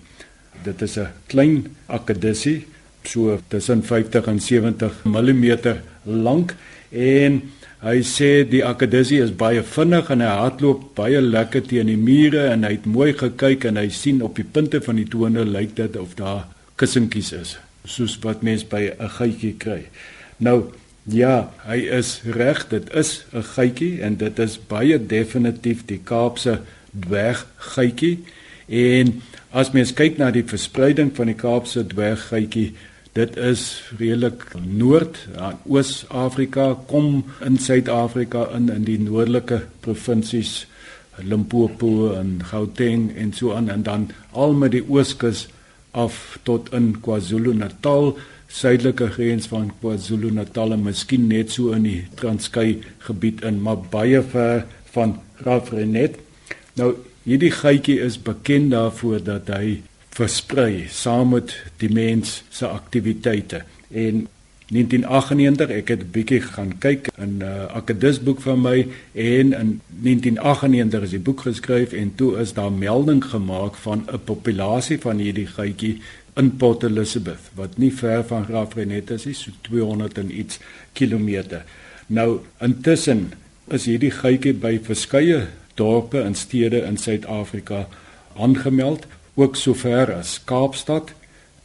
Dit 0.64 0.82
is 0.82 0.98
'n 0.98 1.08
klein 1.26 1.76
akkedissie 1.86 2.66
so 3.02 3.38
tussen 3.48 3.82
50 3.82 4.26
en 4.26 4.40
70 4.40 5.04
mm 5.04 5.56
lank 6.04 6.54
en 6.90 7.42
hy 7.80 8.02
sê 8.04 8.44
die 8.48 8.62
akkedissie 8.64 9.22
is 9.24 9.32
baie 9.32 9.62
vinnig 9.62 10.10
en 10.12 10.20
hy 10.20 10.32
hardloop 10.42 10.82
baie 10.98 11.20
lekker 11.20 11.64
teen 11.70 11.86
die 11.86 11.96
mure 11.96 12.42
en 12.52 12.66
hy 12.66 12.74
het 12.76 12.86
mooi 12.86 13.12
gekyk 13.16 13.64
en 13.70 13.80
hy 13.80 13.88
sien 13.88 14.20
op 14.22 14.36
die 14.36 14.44
punte 14.44 14.82
van 14.84 15.00
die 15.00 15.08
tone 15.08 15.46
lyk 15.48 15.76
dit 15.78 15.96
of 15.96 16.14
daar 16.18 16.44
kussentjies 16.76 17.32
is 17.32 17.56
soos 17.88 18.18
wat 18.24 18.42
mens 18.44 18.64
by 18.68 18.92
'n 18.92 19.08
geitjie 19.08 19.54
kry. 19.56 19.88
Nou 20.36 20.72
ja, 21.04 21.50
hy 21.64 21.78
is 21.98 22.20
reg, 22.24 22.68
dit 22.68 22.92
is 22.94 23.24
'n 23.32 23.42
geitjie 23.42 24.02
en 24.02 24.16
dit 24.16 24.38
is 24.38 24.58
baie 24.68 24.98
definitief 24.98 25.86
die 25.86 26.00
Kaapse 26.04 26.60
dwerggeitjie 26.92 28.18
en 28.70 29.16
as 29.50 29.72
mens 29.74 29.92
kyk 29.92 30.18
na 30.18 30.30
die 30.30 30.46
verspreiding 30.46 31.10
van 31.16 31.26
die 31.26 31.38
Kaapse 31.38 31.84
dwerggeitjie 31.90 32.70
Dit 33.18 33.34
is 33.36 33.82
redelik 33.98 34.44
noord 34.54 35.16
aan 35.34 35.56
Oos-Afrika 35.66 36.76
kom 36.86 37.24
in 37.42 37.56
Suid-Afrika 37.58 38.44
in 38.54 38.68
in 38.70 38.84
die 38.86 39.00
noordelike 39.02 39.64
provinsies 39.82 40.68
Limpopo 41.18 42.12
en 42.14 42.38
Gauteng 42.52 43.08
en 43.16 43.32
so 43.34 43.56
aan 43.56 43.68
en 43.68 43.82
dan 43.82 44.10
al 44.30 44.54
met 44.54 44.76
die 44.76 44.84
ooskus 44.86 45.48
af 45.90 46.38
tot 46.46 46.70
in 46.72 46.92
KwaZulu-Natal, 47.02 48.14
suidelike 48.46 49.10
grens 49.16 49.50
van 49.50 49.72
KwaZulu-Natal 49.80 50.76
en 50.76 50.86
miskien 50.86 51.26
net 51.26 51.50
so 51.50 51.74
in 51.74 51.88
die 51.88 52.04
Transkei 52.14 52.78
gebied 53.08 53.42
in, 53.42 53.58
maar 53.62 53.82
baie 53.90 54.22
ver 54.22 54.68
van 54.94 55.18
Graafrenet. 55.42 56.20
Nou 56.78 56.94
hierdie 57.24 57.52
geitjie 57.52 58.00
is 58.00 58.18
bekend 58.22 58.70
daarvoor 58.70 59.22
dat 59.24 59.48
hy 59.52 59.80
versprei 60.16 60.86
saam 60.90 61.34
met 61.36 61.54
die 61.78 61.90
mens 61.92 62.42
se 62.50 62.66
aktiwiteite. 62.66 63.62
En 63.90 64.26
1998 64.70 65.70
ek 65.74 65.88
het 65.88 66.02
'n 66.02 66.10
bietjie 66.14 66.40
gaan 66.40 66.78
kyk 66.78 67.08
in 67.18 67.38
'n 67.38 67.42
uh, 67.42 67.66
akadisboek 67.74 68.40
van 68.40 68.60
my 68.60 68.86
en 69.12 69.52
in 69.52 69.80
1998 69.86 71.02
is 71.02 71.10
die 71.10 71.26
boek 71.28 71.40
geskryf 71.40 71.92
en 71.92 72.14
toe 72.14 72.38
is 72.38 72.52
daar 72.52 72.72
melding 72.72 73.24
gemaak 73.24 73.74
van 73.74 74.06
'n 74.06 74.24
populasie 74.24 74.98
van 74.98 75.18
hierdie 75.18 75.46
geitjie 75.46 75.98
in 76.36 76.56
Port 76.56 76.82
Elizabeth 76.82 77.50
wat 77.54 77.78
nie 77.78 77.92
ver 77.92 78.24
van 78.24 78.44
Graafrenet 78.44 79.10
is 79.10 79.24
nie, 79.24 79.34
so 79.34 79.50
200 79.60 80.18
en 80.18 80.38
iets 80.38 80.58
kilometer. 80.92 81.64
Nou 82.06 82.40
intussen 82.60 83.32
is 83.68 83.84
hierdie 83.84 84.10
geitjie 84.10 84.54
by 84.54 84.78
verskeie 84.82 85.46
dorpe 85.74 86.20
en 86.20 86.34
stede 86.34 86.82
in 86.82 86.96
Suid-Afrika 86.96 87.86
aangemeld, 88.36 89.06
ook 89.34 89.56
sover 89.56 90.14
as 90.14 90.40
Kaapstad 90.44 91.14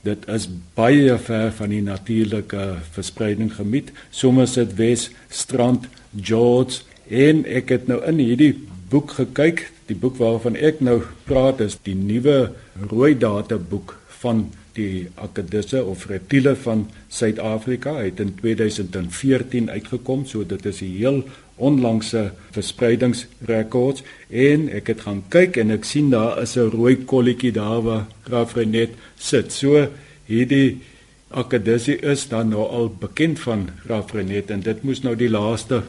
dit 0.06 0.28
is 0.30 0.48
baie 0.78 1.18
ver 1.28 1.52
van 1.58 1.72
die 1.74 1.82
natuurlike 1.86 2.66
verspreiding 2.96 3.52
gebied. 3.56 3.92
Sommige 4.14 4.52
sit 4.52 4.76
Wes 4.78 5.10
Strand, 5.34 5.88
George 6.14 6.84
en 7.10 7.44
ek 7.46 7.74
het 7.74 7.90
nou 7.90 8.02
in 8.06 8.22
hierdie 8.22 8.54
boek 8.92 9.16
gekyk. 9.18 9.70
Die 9.90 9.98
boek 9.98 10.20
waarvan 10.22 10.58
ek 10.58 10.82
nou 10.86 11.00
praat 11.30 11.64
is 11.66 11.78
die 11.86 11.98
nuwe 11.98 12.54
rooi 12.92 13.16
data 13.18 13.58
boek 13.58 13.98
van 14.22 14.48
die 14.76 15.08
Akadisse 15.24 15.82
of 15.88 16.06
Reptiele 16.12 16.56
van 16.60 16.86
Suid-Afrika. 17.08 17.96
Hy 18.02 18.10
het 18.10 18.22
in 18.22 18.34
2014 18.42 19.70
uitgekom, 19.72 20.26
so 20.28 20.44
dit 20.44 20.66
is 20.66 20.82
'n 20.82 20.98
heel 20.98 21.24
onlangse 21.58 22.32
verspreidingsrekords 22.56 24.04
en 24.30 24.68
ek 24.70 24.92
het 24.92 25.06
gaan 25.08 25.22
kyk 25.30 25.58
en 25.62 25.72
ek 25.72 25.88
sien 25.88 26.10
daar 26.12 26.42
is 26.42 26.58
'n 26.58 26.72
rooi 26.72 26.96
kolletjie 27.06 27.52
daar 27.52 27.82
waar 27.82 28.06
Graafrenet 28.24 28.92
sit. 29.18 29.52
So 29.52 29.88
hierdie 30.28 30.82
akadissie 31.30 31.98
is 32.02 32.28
dan 32.28 32.50
nou 32.50 32.68
al 32.68 32.90
bekend 32.90 33.40
van 33.40 33.70
Graafrenet 33.86 34.52
en 34.52 34.60
dit 34.60 34.84
moes 34.84 35.02
nou 35.04 35.16
die 35.16 35.30
laaste 35.30 35.84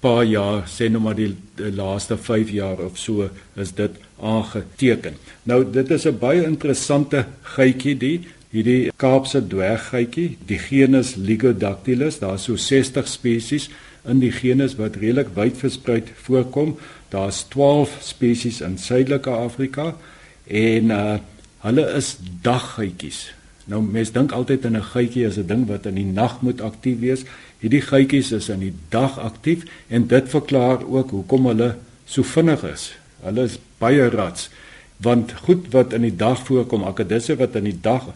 paar 0.00 0.24
jaar, 0.24 0.64
sê 0.68 0.88
nou 0.88 1.02
maar 1.02 1.14
die, 1.14 1.36
die 1.56 1.72
laaste 1.76 2.16
5 2.16 2.50
jaar 2.50 2.78
of 2.80 2.98
so 2.98 3.28
is 3.60 3.72
dit 3.72 3.90
aangeteken. 4.20 5.14
Nou 5.44 5.64
dit 5.64 5.90
is 5.90 6.06
'n 6.06 6.18
baie 6.18 6.44
interessante 6.44 7.26
geitjie 7.42 7.96
die 7.96 8.20
hierdie 8.50 8.90
Kaapse 8.98 9.42
dwerggeitjie, 9.46 10.36
die 10.46 10.58
genus 10.58 11.14
Ligodactylus, 11.16 12.18
daar's 12.22 12.48
so 12.48 12.56
60 12.58 13.08
spesies 13.08 13.68
in 14.08 14.22
die 14.22 14.32
genus 14.34 14.76
wat 14.78 14.98
redelik 14.98 15.34
wyd 15.36 15.58
versprei 15.60 16.02
voorkom. 16.24 16.76
Daar's 17.12 17.44
12 17.52 17.98
spesies 18.02 18.60
in 18.64 18.78
Suidelike 18.78 19.30
Afrika 19.30 19.94
en 20.46 20.94
uh 20.94 21.18
hulle 21.60 21.82
is 21.92 22.14
daggeitjies. 22.40 23.18
Nou 23.68 23.82
mense 23.84 24.14
dink 24.14 24.32
altyd 24.32 24.64
in 24.64 24.76
'n 24.78 24.86
geitjie 24.94 25.26
as 25.26 25.36
'n 25.36 25.46
ding 25.46 25.66
wat 25.68 25.86
in 25.86 25.94
die 25.94 26.08
nag 26.08 26.40
moet 26.40 26.60
aktief 26.60 27.00
wees. 27.00 27.24
Hierdie 27.60 27.82
geitjies 27.82 28.32
is 28.32 28.48
in 28.48 28.60
die 28.60 28.72
dag 28.88 29.18
aktief 29.18 29.64
en 29.88 30.06
dit 30.06 30.28
verklaar 30.28 30.80
ook 30.88 31.10
hoekom 31.10 31.46
hulle 31.46 31.76
so 32.06 32.22
vinnig 32.22 32.64
is. 32.64 32.96
Hulle 33.22 33.44
is 33.44 33.58
baie 33.78 34.08
rats 34.08 34.48
want 34.96 35.32
goed 35.32 35.68
wat 35.72 35.92
in 35.92 36.02
die 36.02 36.16
dag 36.16 36.38
voorkom, 36.46 36.82
akkedisse 36.82 37.36
wat 37.36 37.54
in 37.54 37.64
die 37.64 37.80
dag 37.80 38.08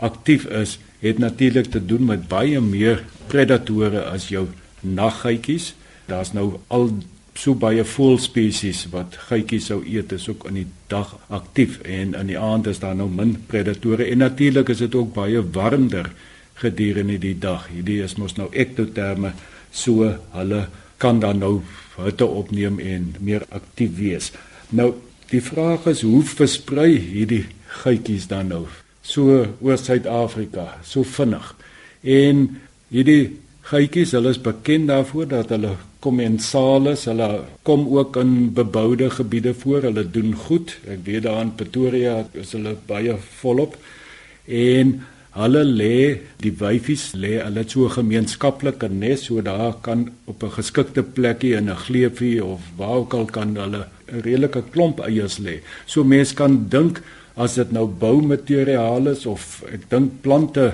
aktief 0.00 0.44
is, 0.44 0.78
het 1.00 1.18
natuurlik 1.18 1.70
te 1.72 1.80
doen 1.86 2.04
met 2.04 2.28
baie 2.28 2.60
meer 2.60 3.04
predatore 3.28 4.02
as 4.04 4.28
jou 4.28 4.46
naggeitjies. 4.80 5.74
Daar's 6.10 6.32
nou 6.36 6.58
al 6.68 6.90
so 7.38 7.54
baie 7.56 7.84
voëlspesies 7.86 8.86
wat 8.92 9.16
geitjies 9.30 9.70
sou 9.70 9.80
eet 9.86 10.12
is 10.12 10.26
ook 10.28 10.48
in 10.50 10.58
die 10.60 10.66
dag 10.92 11.14
aktief 11.32 11.78
en 11.86 12.14
in 12.18 12.32
die 12.32 12.38
aand 12.38 12.68
is 12.68 12.82
daar 12.82 12.96
nou 12.98 13.08
min 13.08 13.36
predatore 13.48 14.08
en 14.10 14.20
natuurlik 14.24 14.72
is 14.74 14.82
dit 14.82 14.94
ook 14.98 15.14
baie 15.14 15.40
warmer 15.54 16.10
gedurende 16.60 17.16
die 17.22 17.36
dag. 17.38 17.68
Hierdie 17.72 18.02
is 18.04 18.18
mos 18.20 18.36
nou 18.36 18.50
ektoterme 18.52 19.32
so 19.72 20.10
hulle 20.34 20.66
kan 21.00 21.22
dan 21.22 21.40
nou 21.40 21.54
hitte 21.96 22.26
opneem 22.26 22.80
en 22.80 23.14
meer 23.20 23.46
aktief 23.48 23.96
wees. 23.96 24.32
Nou 24.68 24.92
die 25.30 25.42
vraag 25.42 25.86
is 25.92 26.02
hoe 26.04 26.22
versprei 26.26 26.92
hierdie 26.98 27.46
geitjies 27.80 28.26
dan 28.28 28.50
nou 28.52 28.64
so 29.10 29.42
oor 29.60 29.78
Suid-Afrika 29.78 30.66
so 30.86 31.02
vinnig? 31.02 31.54
En 32.02 32.46
hierdie 32.94 33.38
Geitjies, 33.70 34.16
hulle 34.16 34.32
is 34.34 34.40
bekend 34.42 34.88
daarvoor 34.90 35.28
dat 35.30 35.52
hulle 35.54 35.76
kommensales, 36.02 37.04
hulle 37.06 37.28
kom 37.62 37.84
ook 37.92 38.16
in 38.18 38.32
beboude 38.56 39.10
gebiede 39.14 39.52
voor. 39.54 39.84
Hulle 39.86 40.02
doen 40.10 40.32
goed. 40.46 40.72
Ek 40.90 41.04
weet 41.06 41.26
daar 41.28 41.42
in 41.44 41.52
Pretoria 41.54 42.16
is 42.40 42.54
hulle 42.56 42.74
baie 42.88 43.14
volop. 43.42 43.76
En 44.48 44.96
hulle 45.36 45.62
lê, 45.62 45.98
die 46.42 46.50
wyfies 46.58 47.12
lê 47.14 47.36
hulle 47.38 47.62
so 47.70 47.86
gemeenskaplike 47.94 48.88
nes, 48.90 49.28
so 49.28 49.44
daar 49.44 49.76
kan 49.86 50.08
op 50.26 50.42
'n 50.42 50.56
geskikte 50.58 51.02
plekkie 51.02 51.54
in 51.54 51.70
'n 51.70 51.82
gleufie 51.86 52.44
of 52.44 52.60
waar 52.76 52.96
ook 53.04 53.14
al 53.14 53.26
kan 53.26 53.54
hulle 53.56 53.86
'n 54.10 54.20
redelike 54.26 54.62
klomp 54.72 55.00
eiers 55.00 55.38
lê. 55.38 55.60
So 55.86 56.04
mense 56.04 56.34
kan 56.34 56.66
dink 56.68 57.02
as 57.40 57.56
dit 57.56 57.72
nou 57.72 57.86
boumateriaal 58.02 59.08
is 59.14 59.24
of 59.26 59.62
ek 59.72 59.88
dink 59.92 60.20
plante 60.24 60.66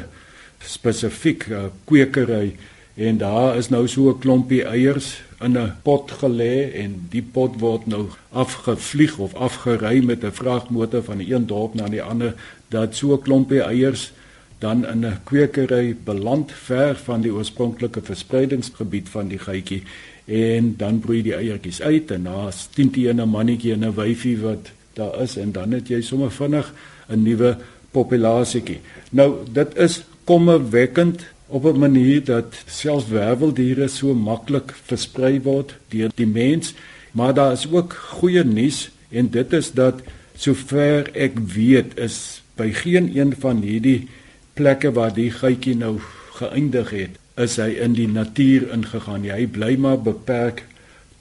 spesifiek 0.67 1.47
uh, 1.53 1.69
kwekery 1.87 2.57
en 2.97 3.19
daar 3.21 3.57
is 3.61 3.69
nou 3.71 3.85
so 3.89 4.11
'n 4.11 4.19
klompie 4.19 4.65
eiers 4.65 5.21
in 5.41 5.59
'n 5.59 5.73
pot 5.83 6.11
gelê 6.21 6.73
en 6.83 7.07
die 7.11 7.23
pot 7.23 7.61
word 7.61 7.87
nou 7.87 8.09
afgevlieg 8.33 9.19
of 9.19 9.35
afgery 9.35 10.05
met 10.05 10.25
'n 10.25 10.33
vragmotor 10.33 11.03
van 11.03 11.19
die 11.19 11.35
een 11.35 11.47
dorp 11.47 11.75
na 11.75 11.89
die 11.89 12.03
ander 12.03 12.35
dat 12.69 12.95
so 12.95 13.15
'n 13.15 13.23
klompie 13.23 13.63
eiers 13.63 14.13
dan 14.59 14.87
in 14.87 15.05
'n 15.05 15.21
kwekery 15.25 15.97
beland 16.05 16.53
ver 16.53 16.97
van 16.97 17.21
die 17.21 17.33
oorspronklike 17.33 18.01
verspreidingsgebied 18.03 19.09
van 19.09 19.29
die 19.29 19.39
geitjie 19.39 19.83
en 20.25 20.75
dan 20.77 20.99
broei 20.99 21.23
die 21.23 21.35
eiertjies 21.35 21.83
uit 21.83 22.11
en 22.11 22.23
na 22.23 22.51
10 22.75 22.91
teen 22.91 23.21
'n 23.21 23.29
mannetjie 23.29 23.73
en 23.73 23.85
'n 23.85 23.95
wyfie 23.95 24.39
wat 24.41 24.73
daar 24.97 25.23
is 25.23 25.37
en 25.37 25.53
dan 25.53 25.75
het 25.77 25.89
jy 25.93 26.01
sommer 26.01 26.33
vinnig 26.33 26.73
'n 27.09 27.23
nuwe 27.23 27.57
populasietjie. 27.91 28.81
Nou 29.11 29.45
dit 29.53 29.77
is 29.77 30.05
kommerwekkend 30.25 31.25
op 31.47 31.65
'n 31.65 31.79
manier 31.79 32.25
dat 32.25 32.55
selfs 32.67 33.09
werveldiere 33.09 33.89
so 33.89 34.15
maklik 34.15 34.73
versprei 34.85 35.41
word 35.43 35.77
deur 35.89 36.11
die 36.15 36.27
mens, 36.27 36.75
maar 37.13 37.35
daar 37.35 37.53
is 37.53 37.69
ook 37.71 37.93
goeie 37.93 38.45
nuus 38.45 38.91
en 39.09 39.31
dit 39.31 39.53
is 39.53 39.73
dat 39.73 40.01
sover 40.37 41.11
ek 41.15 41.39
weet 41.39 41.99
is 41.99 42.43
by 42.57 42.73
geen 42.73 43.17
een 43.17 43.35
van 43.39 43.61
hierdie 43.63 44.09
plekke 44.55 44.93
waar 44.93 45.15
die 45.15 45.31
geitjie 45.31 45.77
nou 45.77 46.01
geëindig 46.33 46.91
het, 46.91 47.11
is 47.37 47.57
hy 47.57 47.69
in 47.69 47.93
die 47.93 48.09
natuur 48.09 48.73
ingegaan. 48.73 49.25
Hy 49.25 49.47
bly 49.47 49.77
maar 49.77 50.01
beperk 50.01 50.65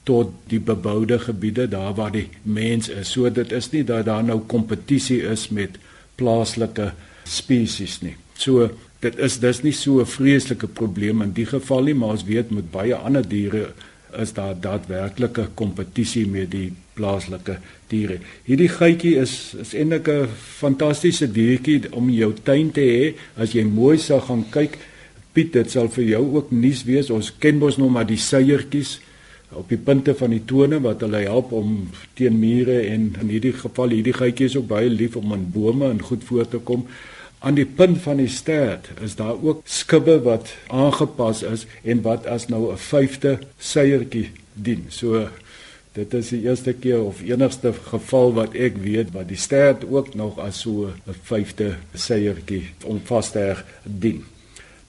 tot 0.06 0.32
die 0.52 0.62
beboude 0.62 1.18
gebiede 1.20 1.68
daar 1.68 1.94
waar 1.98 2.14
die 2.14 2.28
mens 2.44 2.90
is. 2.90 3.12
So 3.12 3.30
dit 3.30 3.52
is 3.52 3.72
nie 3.74 3.84
dat 3.84 4.06
daar 4.06 4.24
nou 4.24 4.40
kompetisie 4.48 5.24
is 5.26 5.50
met 5.50 5.80
plaaslike 6.16 6.92
spesies 7.24 8.00
nie. 8.06 8.16
So 8.38 8.70
dit 9.02 9.18
is 9.22 9.40
dis 9.42 9.62
nie 9.64 9.74
so 9.74 10.00
'n 10.02 10.06
vreeslike 10.06 10.68
probleem 10.68 11.22
in 11.22 11.34
die 11.34 11.46
geval 11.46 11.84
nie, 11.84 11.94
maar 11.94 12.10
ons 12.10 12.24
weet 12.24 12.52
met 12.52 12.72
baie 12.72 12.96
ander 12.96 13.28
diere 13.28 13.74
is 14.20 14.34
daar 14.34 14.56
daadwerklike 14.62 15.50
kompetisie 15.56 16.28
met 16.28 16.52
die 16.52 16.72
plaaslike 16.94 17.58
diere. 17.88 18.20
Hierdie 18.46 18.70
geitjie 18.70 19.16
is 19.20 19.56
is 19.60 19.74
eintlik 19.74 20.08
'n 20.08 20.28
fantastiese 20.60 21.32
diertjie 21.32 21.92
om 21.92 22.10
jou 22.10 22.34
tuin 22.44 22.72
te 22.72 22.82
hê 22.82 23.14
as 23.38 23.54
jy 23.54 23.64
mooi 23.64 23.98
sal 23.98 24.22
gaan 24.22 24.46
kyk. 24.50 24.78
Piet, 25.34 25.54
dit 25.54 25.72
sal 25.72 25.90
vir 25.90 26.04
jou 26.04 26.36
ook 26.36 26.52
nuus 26.52 26.84
wees. 26.84 27.10
Ons 27.10 27.34
ken 27.40 27.58
mos 27.58 27.78
nog 27.78 27.92
maar 27.92 28.08
die 28.08 28.18
seiertjies 28.18 29.00
op 29.52 29.70
die 29.70 29.78
punte 29.78 30.16
van 30.16 30.30
die 30.30 30.46
tone 30.46 30.82
wat 30.82 31.02
hulle 31.02 31.18
help 31.18 31.52
om 31.52 31.90
teen 32.14 32.40
mure 32.40 32.80
en 32.82 33.16
in 33.22 33.30
hierdie 33.30 33.54
geval 33.54 33.90
hierdie 33.90 34.14
geitjie 34.14 34.46
is 34.46 34.58
ook 34.58 34.68
baie 34.68 34.90
lief 34.90 35.16
om 35.16 35.34
aan 35.34 35.52
bome 35.52 35.90
en 35.90 36.02
goed 36.02 36.24
voor 36.24 36.48
te 36.48 36.58
kom 36.58 36.88
aan 37.46 37.58
die 37.58 37.68
punt 37.68 38.00
van 38.02 38.18
die 38.18 38.32
stert 38.32 38.88
is 39.06 39.16
daar 39.20 39.38
ook 39.38 39.62
skubbe 39.70 40.18
wat 40.26 40.54
aangepas 40.74 41.44
is 41.46 41.66
en 41.84 42.02
wat 42.02 42.26
as 42.26 42.48
nou 42.50 42.72
'n 42.72 42.78
vyfde 42.78 43.40
seiertjie 43.58 44.30
dien. 44.54 44.86
So 44.90 45.28
dit 45.94 46.14
is 46.14 46.30
die 46.30 46.42
eerste 46.42 46.74
keer 46.74 47.04
of 47.04 47.22
enigste 47.22 47.74
geval 47.74 48.34
wat 48.34 48.54
ek 48.54 48.78
weet 48.78 49.12
wat 49.12 49.28
die 49.28 49.38
stert 49.38 49.86
ook 49.90 50.16
nog 50.16 50.40
as 50.40 50.60
so 50.60 50.90
'n 51.08 51.16
vyfde 51.24 51.76
seiertjie 51.94 52.64
om 52.84 53.02
vas 53.04 53.32
te 53.32 53.56
dien. 53.84 54.24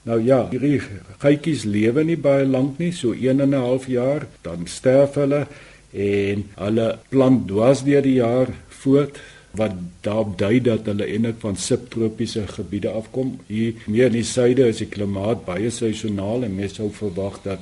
Nou 0.07 0.21
ja, 0.23 0.45
hierdie 0.51 0.79
geitjies 1.19 1.65
lewe 1.67 2.03
nie 2.07 2.15
baie 2.15 2.45
lank 2.47 2.77
nie, 2.79 2.93
so 2.95 3.11
1 3.11 3.41
en 3.43 3.51
'n 3.51 3.63
half 3.63 3.87
jaar, 3.91 4.27
dan 4.41 4.67
sterf 4.67 5.15
hulle 5.19 5.47
en 5.91 6.45
hulle 6.55 6.87
plant 7.09 7.47
dwars 7.47 7.83
deur 7.83 8.01
die 8.01 8.19
jaar 8.21 8.47
voort 8.69 9.19
wat 9.57 9.73
daarop 10.05 10.37
dui 10.39 10.61
dat 10.61 10.85
hulle 10.85 11.05
eintlik 11.05 11.39
van 11.39 11.55
subtropiese 11.55 12.47
gebiede 12.47 12.89
afkom. 12.89 13.39
Hier 13.47 13.73
meer 13.87 14.05
in 14.05 14.19
die 14.19 14.23
suide 14.23 14.67
is 14.67 14.77
die 14.77 14.87
klimaat 14.87 15.45
baie 15.45 15.69
seisoonaal 15.69 16.43
en 16.43 16.55
mens 16.55 16.77
sou 16.79 16.89
verwag 16.93 17.41
dat 17.43 17.59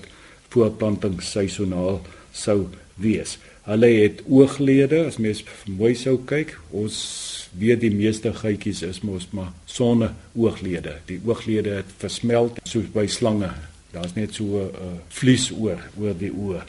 voortplanting 0.49 1.21
seisoonaal 1.21 2.01
sou 2.31 2.67
wees. 2.95 3.37
Hulle 3.65 3.87
het 3.87 4.21
ooglede 4.29 5.05
as 5.05 5.17
mens 5.17 5.43
mooi 5.65 5.95
sou 5.95 6.19
kyk. 6.25 6.59
Ons 6.71 6.97
weet 7.59 7.81
die 7.81 7.93
meeste 7.93 8.33
gytjies 8.33 8.81
is 8.87 9.01
mos 9.01 9.27
maar 9.31 9.51
sonne 9.65 10.11
ooglede. 10.35 10.99
Die 11.09 11.19
ooglede 11.25 11.79
het 11.81 11.91
versmelt 12.01 12.59
soos 12.63 12.87
by 12.93 13.07
slange. 13.07 13.51
Daar's 13.93 14.15
net 14.15 14.33
so 14.33 14.43
'n 14.43 14.69
uh, 14.69 14.95
vlies 15.09 15.51
oor 15.51 15.79
oor 15.99 16.15
die 16.17 16.31
oë. 16.31 16.63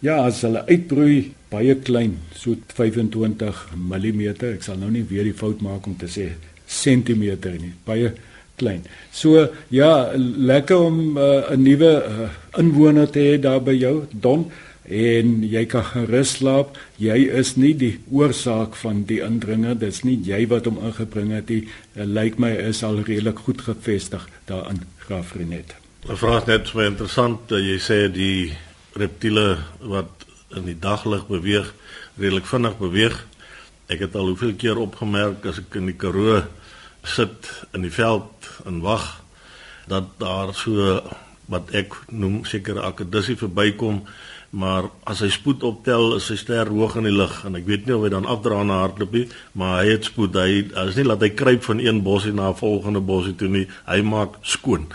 Ja, 0.00 0.24
as 0.24 0.40
hulle 0.42 0.64
uitbroei 0.66 1.32
baie 1.50 1.74
klein, 1.74 2.18
so 2.34 2.56
25 2.74 3.66
mm. 3.76 4.20
Ek 4.54 4.62
sal 4.62 4.78
nou 4.80 4.90
nie 4.90 5.04
weer 5.08 5.24
die 5.24 5.36
fout 5.36 5.60
maak 5.60 5.86
om 5.86 5.96
te 5.96 6.08
sê 6.08 6.30
sentimeter 6.66 7.52
nie. 7.60 7.74
Baie 7.84 8.12
klein. 8.56 8.82
So 9.12 9.48
ja, 9.68 10.12
lekker 10.16 10.76
om 10.76 11.18
uh, 11.18 11.50
'n 11.52 11.62
nuwe 11.62 11.92
uh, 12.06 12.28
inwoner 12.58 13.10
te 13.10 13.20
hê 13.20 13.38
daar 13.40 13.60
by 13.62 13.76
jou, 13.76 14.06
Don 14.12 14.50
en 14.84 15.42
jy 15.44 15.64
kan 15.70 15.84
gerus 15.84 16.36
slaap. 16.38 16.78
Jy 17.00 17.18
is 17.40 17.54
nie 17.56 17.72
die 17.78 17.92
oorsaak 18.10 18.76
van 18.80 19.04
die 19.08 19.20
indringer. 19.24 19.76
Dis 19.78 20.02
nie 20.06 20.16
jy 20.26 20.46
wat 20.50 20.68
hom 20.70 20.80
ingebring 20.82 21.34
het 21.36 21.52
nie. 21.52 21.62
Dit 21.94 22.10
lyk 22.10 22.40
my 22.42 22.52
is 22.70 22.82
al 22.86 23.02
redelik 23.02 23.44
goed 23.46 23.62
gevestig 23.66 24.26
daarin, 24.50 24.82
Graaf 25.04 25.34
Renet. 25.36 25.76
Die 26.06 26.16
vraag 26.16 26.46
net 26.48 26.70
so 26.70 26.80
interessant. 26.84 27.52
Jy 27.52 27.78
sê 27.82 28.00
die 28.12 28.52
reptiele 28.98 29.60
wat 29.80 30.26
in 30.56 30.66
die 30.66 30.78
daglig 30.78 31.26
beweeg, 31.28 31.68
redelik 32.18 32.48
vinnig 32.50 32.78
beweeg. 32.80 33.18
Ek 33.90 34.06
het 34.06 34.16
al 34.16 34.32
hoeveel 34.32 34.56
keer 34.58 34.78
opgemerk 34.80 35.44
as 35.50 35.60
ek 35.62 35.76
in 35.78 35.90
die 35.90 35.98
Karoo 35.98 36.40
sit 37.06 37.48
in 37.74 37.84
die 37.86 37.92
veld 37.92 38.48
en 38.68 38.80
wag 38.84 39.06
dat 39.90 40.10
daar 40.20 40.52
so 40.54 41.00
wat 41.50 41.72
ek 41.74 41.96
noem 42.12 42.44
seker 42.46 42.78
akkedissie 42.82 43.38
verbykom 43.40 44.04
maar 44.50 44.88
as 45.06 45.20
hy 45.22 45.28
spoed 45.30 45.62
optel 45.66 46.16
is 46.16 46.26
sy 46.26 46.36
ster 46.40 46.70
hoog 46.74 46.96
in 46.98 47.06
die 47.06 47.14
lug. 47.14 47.44
En 47.46 47.56
ek 47.58 47.68
weet 47.68 47.86
nie 47.86 47.94
of 47.94 48.02
hy 48.06 48.10
dan 48.12 48.26
afdra 48.26 48.62
na 48.66 48.80
hardloop 48.82 49.14
nie 49.14 49.26
maar 49.52 49.80
hy 49.82 49.94
het 49.94 50.10
spoed. 50.10 50.34
Hy 50.34 50.64
is 50.88 50.98
nie 50.98 51.06
laat 51.06 51.22
hy 51.22 51.30
kruip 51.38 51.62
van 51.68 51.80
een 51.80 52.02
bosie 52.02 52.34
na 52.34 52.50
'n 52.50 52.58
volgende 52.58 53.00
bosie 53.00 53.34
toe 53.34 53.48
nie. 53.48 53.66
Hy 53.86 54.02
maak 54.02 54.38
skoon. 54.42 54.86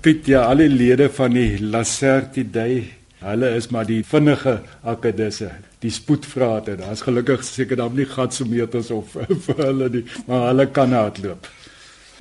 Piet 0.00 0.26
ja 0.26 0.46
alle 0.50 0.68
lede 0.68 1.08
van 1.08 1.32
die 1.32 1.58
Lacertidae 1.58 2.84
hulle 3.18 3.54
is 3.56 3.68
maar 3.70 3.86
die 3.86 4.02
vinnige 4.06 4.60
akkedisse 4.82 5.50
die 5.82 5.90
spoedvrate 5.90 6.76
daar's 6.78 7.02
gelukkig 7.06 7.42
seker 7.44 7.76
dan 7.76 7.94
nie 7.94 8.06
gatsometers 8.06 8.90
of 8.94 9.16
vir 9.46 9.62
hulle 9.62 9.88
nie 9.88 10.04
maar 10.26 10.50
hulle 10.50 10.66
kan 10.66 10.92
hardloop. 10.92 11.46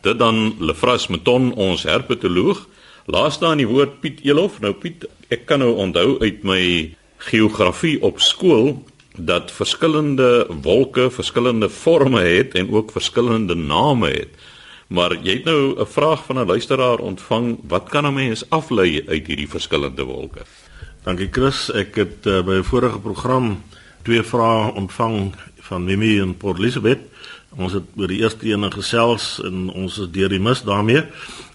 Dit 0.02 0.20
dan 0.20 0.56
Lefras 0.62 1.08
Meton 1.10 1.54
ons 1.54 1.84
herpetoloog 1.84 2.68
Laaste 3.08 3.46
aan 3.48 3.62
die 3.62 3.70
woord 3.70 4.02
Piet 4.04 4.18
Elof. 4.28 4.58
Nou 4.60 4.74
Piet, 4.76 5.06
ek 5.32 5.46
kan 5.48 5.62
nou 5.64 5.78
onthou 5.80 6.18
uit 6.20 6.42
my 6.44 6.64
geografie 7.30 7.96
op 8.04 8.20
skool 8.20 8.82
dat 9.16 9.54
verskillende 9.56 10.44
wolke 10.66 11.06
verskillende 11.16 11.70
forme 11.72 12.20
het 12.26 12.58
en 12.60 12.68
ook 12.68 12.92
verskillende 12.92 13.56
name 13.56 14.12
het. 14.12 14.36
Maar 14.92 15.16
jy 15.24 15.38
het 15.40 15.48
nou 15.48 15.80
'n 15.80 15.88
vraag 15.88 16.26
van 16.26 16.40
'n 16.40 16.52
luisteraar 16.52 17.00
ontvang, 17.00 17.60
wat 17.68 17.90
kan 17.90 18.06
'n 18.06 18.14
mens 18.14 18.44
aflei 18.50 19.04
uit 19.08 19.28
hierdie 19.28 19.50
verskillende 19.50 20.04
wolke? 20.04 20.44
Dankie 21.04 21.30
Chris, 21.32 21.72
ek 21.72 21.96
het 21.96 22.26
uh, 22.26 22.44
by 22.44 22.60
'n 22.60 22.64
vorige 22.64 23.00
program 23.00 23.64
twee 24.04 24.24
vrae 24.24 24.74
ontvang 24.74 25.34
van 25.60 25.84
Mimi 25.84 26.20
en 26.20 26.38
Port 26.38 26.60
Elizabeth. 26.60 27.00
Ons 27.58 27.74
het 27.74 27.86
oor 27.98 28.12
die 28.12 28.20
eerste 28.22 28.46
een 28.46 28.66
gesels 28.70 29.40
en 29.46 29.72
ons 29.74 29.96
is 29.98 30.12
deur 30.14 30.30
die 30.30 30.42
mis 30.42 30.62
daarmee. 30.62 31.02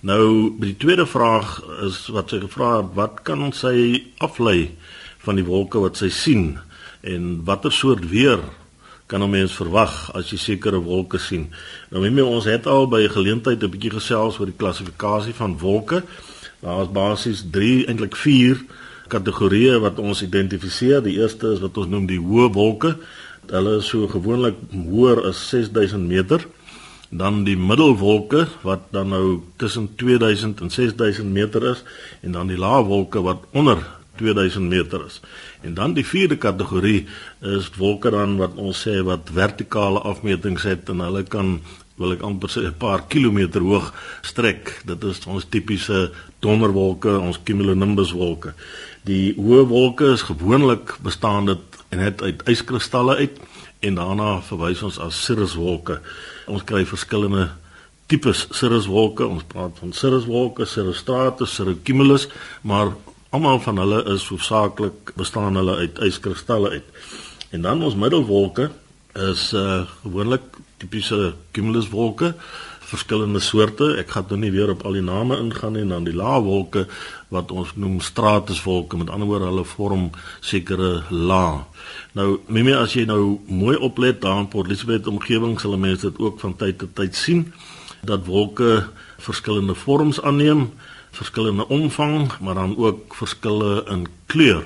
Nou 0.03 0.51
by 0.59 0.73
die 0.73 0.81
tweede 0.83 1.07
vraag 1.07 1.61
is 1.87 2.09
wat 2.11 2.35
sy 2.35 2.41
gevra 2.43 2.81
het, 2.81 2.91
wat 2.99 3.23
kan 3.27 3.43
ons 3.47 3.63
sy 3.63 4.03
aflei 4.19 4.73
van 5.23 5.39
die 5.39 5.47
wolke 5.47 5.79
wat 5.79 6.01
sy 6.01 6.11
sien 6.11 6.57
en 7.07 7.31
watter 7.47 7.71
soort 7.71 8.09
weer 8.11 8.43
kan 9.07 9.23
'n 9.23 9.31
mens 9.31 9.55
verwag 9.55 10.11
as 10.15 10.31
jy 10.31 10.39
sekere 10.39 10.83
wolke 10.83 11.19
sien? 11.19 11.53
Nou 11.91 12.03
mens 12.03 12.27
ons 12.27 12.45
het 12.45 12.67
al 12.67 12.89
by 12.89 13.07
geleentheid 13.09 13.63
'n 13.63 13.71
bietjie 13.71 13.95
gesels 13.95 14.39
oor 14.39 14.47
die 14.47 14.59
klassifikasie 14.59 15.35
van 15.35 15.59
wolke. 15.59 16.03
Daar 16.61 16.83
is 16.83 16.93
basies 16.93 17.45
3 17.51 17.87
eintlik 17.87 18.17
4 18.17 18.65
kategorieë 19.09 19.81
wat 19.81 19.99
ons 19.99 20.23
identifiseer. 20.23 21.03
Die 21.03 21.19
eerste 21.21 21.53
is 21.53 21.61
wat 21.61 21.77
ons 21.77 21.87
noem 21.87 22.07
die 22.07 22.21
hoë 22.21 22.53
wolke. 22.53 22.97
Hulle 23.51 23.77
is 23.79 23.89
so 23.91 24.07
gewoonlik 24.09 24.57
hoër 24.71 25.25
as 25.29 25.49
6000 25.49 26.07
meter 26.07 26.47
dan 27.11 27.43
die 27.45 27.57
middelwolke 27.57 28.47
wat 28.63 28.87
dan 28.91 29.11
nou 29.13 29.41
tussen 29.61 29.91
2000 30.01 30.61
en 30.61 30.71
6000 30.71 31.29
meter 31.33 31.65
is 31.73 31.83
en 32.23 32.33
dan 32.33 32.47
die 32.49 32.59
lae 32.59 32.85
wolke 32.85 33.21
wat 33.23 33.45
onder 33.53 33.83
2000 34.17 34.69
meter 34.69 35.05
is. 35.07 35.21
En 35.61 35.75
dan 35.75 35.93
die 35.93 36.07
vierde 36.07 36.37
kategorie 36.37 37.07
is 37.41 37.71
wolke 37.77 38.11
dan 38.11 38.37
wat 38.41 38.55
ons 38.55 38.81
sê 38.87 39.01
wat 39.05 39.33
vertikale 39.33 40.01
afmetings 40.01 40.63
het 40.69 40.89
en 40.89 41.01
hulle 41.05 41.23
kan 41.23 41.59
wil 42.01 42.15
ek 42.15 42.25
amper 42.27 42.51
sê 42.51 42.65
'n 42.67 42.79
paar 42.79 43.07
kilometer 43.09 43.61
hoog 43.61 43.93
strek. 44.23 44.83
Dit 44.87 45.05
is 45.05 45.27
ons 45.27 45.45
tipiese 45.45 46.13
donderwolke, 46.41 47.19
ons 47.19 47.39
cumulonimbus 47.45 48.13
wolke. 48.13 48.55
Die 49.05 49.35
hoë 49.35 49.67
wolke 49.69 50.13
is 50.13 50.23
gewoonlik 50.23 50.97
bestaan 51.03 51.47
dit 51.47 51.72
en 51.93 52.01
het 52.01 52.23
uit 52.23 52.43
yskristalle 52.49 53.17
uit 53.21 53.41
en 53.85 53.99
daarna 53.99 54.37
verwys 54.47 54.83
ons 54.87 54.99
as 55.03 55.19
cirruswolke. 55.27 55.99
Ons 56.49 56.65
kry 56.65 56.85
verskillende 56.89 57.51
tipes 58.11 58.47
cirruswolke. 58.55 59.27
Ons 59.27 59.45
praat 59.49 59.77
van 59.81 59.93
cirruswolke, 59.97 60.67
cirrostratus, 60.69 61.55
cirrocumulus, 61.59 62.29
maar 62.63 62.95
almal 63.35 63.61
van 63.65 63.81
hulle 63.83 64.03
is 64.15 64.29
hoofsaaklik 64.31 65.13
bestaan 65.19 65.59
hulle 65.59 65.77
uit 65.83 66.01
yskristalle 66.07 66.71
uit. 66.79 67.03
En 67.53 67.67
dan 67.67 67.83
ons 67.85 67.99
middelwolke 67.99 68.71
is 69.19 69.51
uh 69.53 69.83
gewoonlik 70.03 70.45
tipiese 70.81 71.35
cumuluswolke 71.53 72.33
verskillende 72.93 73.41
soorte. 73.41 73.95
Ek 74.01 74.13
gaan 74.15 74.29
nou 74.31 74.39
nie 74.43 74.53
weer 74.53 74.73
op 74.73 74.85
al 74.87 74.99
die 74.99 75.05
name 75.05 75.39
ingaan 75.41 75.77
nie 75.77 75.85
en 75.87 75.95
dan 75.95 76.07
die 76.09 76.17
laagwolke 76.17 76.87
wat 77.33 77.53
ons 77.53 77.73
noem 77.81 78.01
stratuswolke. 78.05 78.99
Met 79.01 79.11
ander 79.11 79.31
woorde, 79.31 79.49
hulle 79.51 79.65
vorm 79.69 80.11
sekere 80.45 81.03
laag. 81.09 81.65
Nou, 82.17 82.37
mimi 82.53 82.75
as 82.77 82.97
jy 82.97 83.07
nou 83.09 83.39
mooi 83.49 83.77
oplet 83.81 84.21
daar 84.23 84.43
in 84.43 84.51
Port 84.53 84.69
Elizabeth 84.69 85.09
omgewing, 85.11 85.57
sal 85.61 85.79
mense 85.81 86.11
dit 86.11 86.21
ook 86.21 86.41
van 86.43 86.57
tyd 86.61 86.79
tot 86.83 86.93
tyd 86.99 87.17
sien 87.17 87.47
dat 88.03 88.27
wolke 88.27 88.89
verskillende 89.23 89.77
vorms 89.79 90.19
aanneem, 90.27 90.73
verskillende 91.15 91.69
omvang, 91.71 92.33
maar 92.41 92.59
dan 92.59 92.75
ook 92.77 93.15
verskille 93.15 93.85
in 93.95 94.09
kleur. 94.27 94.65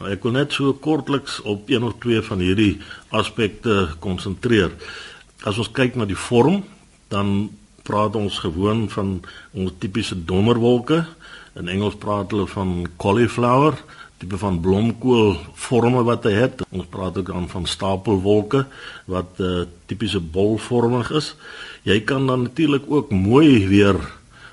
Nou 0.00 0.10
ek 0.10 0.24
wil 0.26 0.34
net 0.34 0.52
so 0.52 0.74
kortliks 0.74 1.38
op 1.46 1.70
een 1.70 1.86
of 1.86 1.94
twee 2.02 2.20
van 2.26 2.42
hierdie 2.42 2.72
aspekte 3.14 3.94
konsentreer. 4.02 4.74
As 5.46 5.60
ons 5.60 5.70
kyk 5.70 5.94
na 5.94 6.08
die 6.08 6.18
vorm, 6.18 6.64
dan 7.14 7.50
praat 7.84 8.16
ons 8.16 8.38
gewoon 8.42 8.88
van 8.90 9.20
ons 9.52 9.72
tipiese 9.78 10.16
donderwolke. 10.24 11.04
In 11.54 11.68
Engels 11.70 11.98
praat 12.00 12.32
hulle 12.32 12.46
van 12.50 12.86
cauliflower, 12.98 13.76
tipe 14.18 14.38
van 14.40 14.58
blomkool 14.64 15.36
vorme 15.66 16.02
wat 16.06 16.26
hy 16.26 16.34
het. 16.46 16.64
Ons 16.72 16.88
praat 16.90 17.18
ook 17.20 17.30
dan 17.30 17.46
van 17.52 17.68
stapelwolke 17.68 18.64
wat 19.10 19.38
uh, 19.44 19.66
tipiese 19.90 20.20
bolvormig 20.20 21.12
is. 21.14 21.34
Jy 21.84 22.00
kan 22.08 22.26
dan 22.26 22.48
natuurlik 22.48 22.88
ook 22.88 23.12
mooi 23.12 23.66
weer 23.68 24.00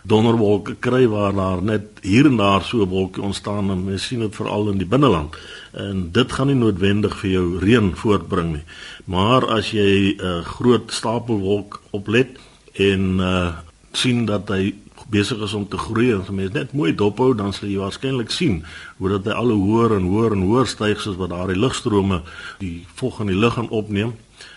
donderwolke 0.01 0.75
kry 0.81 1.05
waar 1.07 1.33
daar 1.37 1.61
net 1.61 2.01
hier 2.01 2.25
en 2.25 2.37
daar 2.37 2.63
so 2.65 2.81
'n 2.81 2.89
wolkie 2.89 3.23
ontstaan 3.23 3.69
en 3.71 3.85
mens 3.85 4.07
sien 4.07 4.19
dit 4.19 4.35
veral 4.35 4.69
in 4.69 4.77
die 4.77 4.87
binneland. 4.87 5.35
En 5.71 6.09
dit 6.11 6.31
gaan 6.31 6.47
nie 6.47 6.55
noodwendig 6.55 7.17
vir 7.17 7.29
jou 7.29 7.59
reën 7.59 7.95
voortbring 7.95 8.51
nie. 8.53 8.63
Maar 9.05 9.47
as 9.47 9.71
jy 9.71 10.17
'n 10.17 10.25
uh, 10.25 10.41
groot 10.45 10.91
stapelwolk 10.91 11.81
oplet 11.91 12.39
en 12.73 13.19
uh, 13.19 13.57
sien 13.91 14.25
dat 14.25 14.49
hy 14.49 14.73
besig 15.11 15.41
is 15.43 15.53
om 15.53 15.67
te 15.67 15.77
groei 15.77 16.11
en 16.13 16.21
as 16.23 16.29
mens 16.31 16.53
net 16.55 16.73
mooi 16.77 16.93
dophou 16.95 17.33
dan 17.35 17.53
sal 17.53 17.67
jy 17.67 17.79
waarskynlik 17.81 18.31
sien 18.31 18.61
hoe 18.99 19.09
dat 19.11 19.27
hy 19.27 19.35
al 19.35 19.51
hoe 19.51 19.63
hoër 19.65 19.97
en 19.97 20.07
hoër 20.07 20.35
en 20.37 20.45
hoër 20.47 20.69
styg 20.71 21.01
soos 21.03 21.19
wat 21.19 21.33
daardie 21.33 21.59
lugstrome 21.59 22.21
die 22.61 22.85
vog 22.95 23.19
in 23.23 23.31
die 23.33 23.39
lug 23.39 23.57
gaan 23.57 23.69
opneem. 23.69 24.13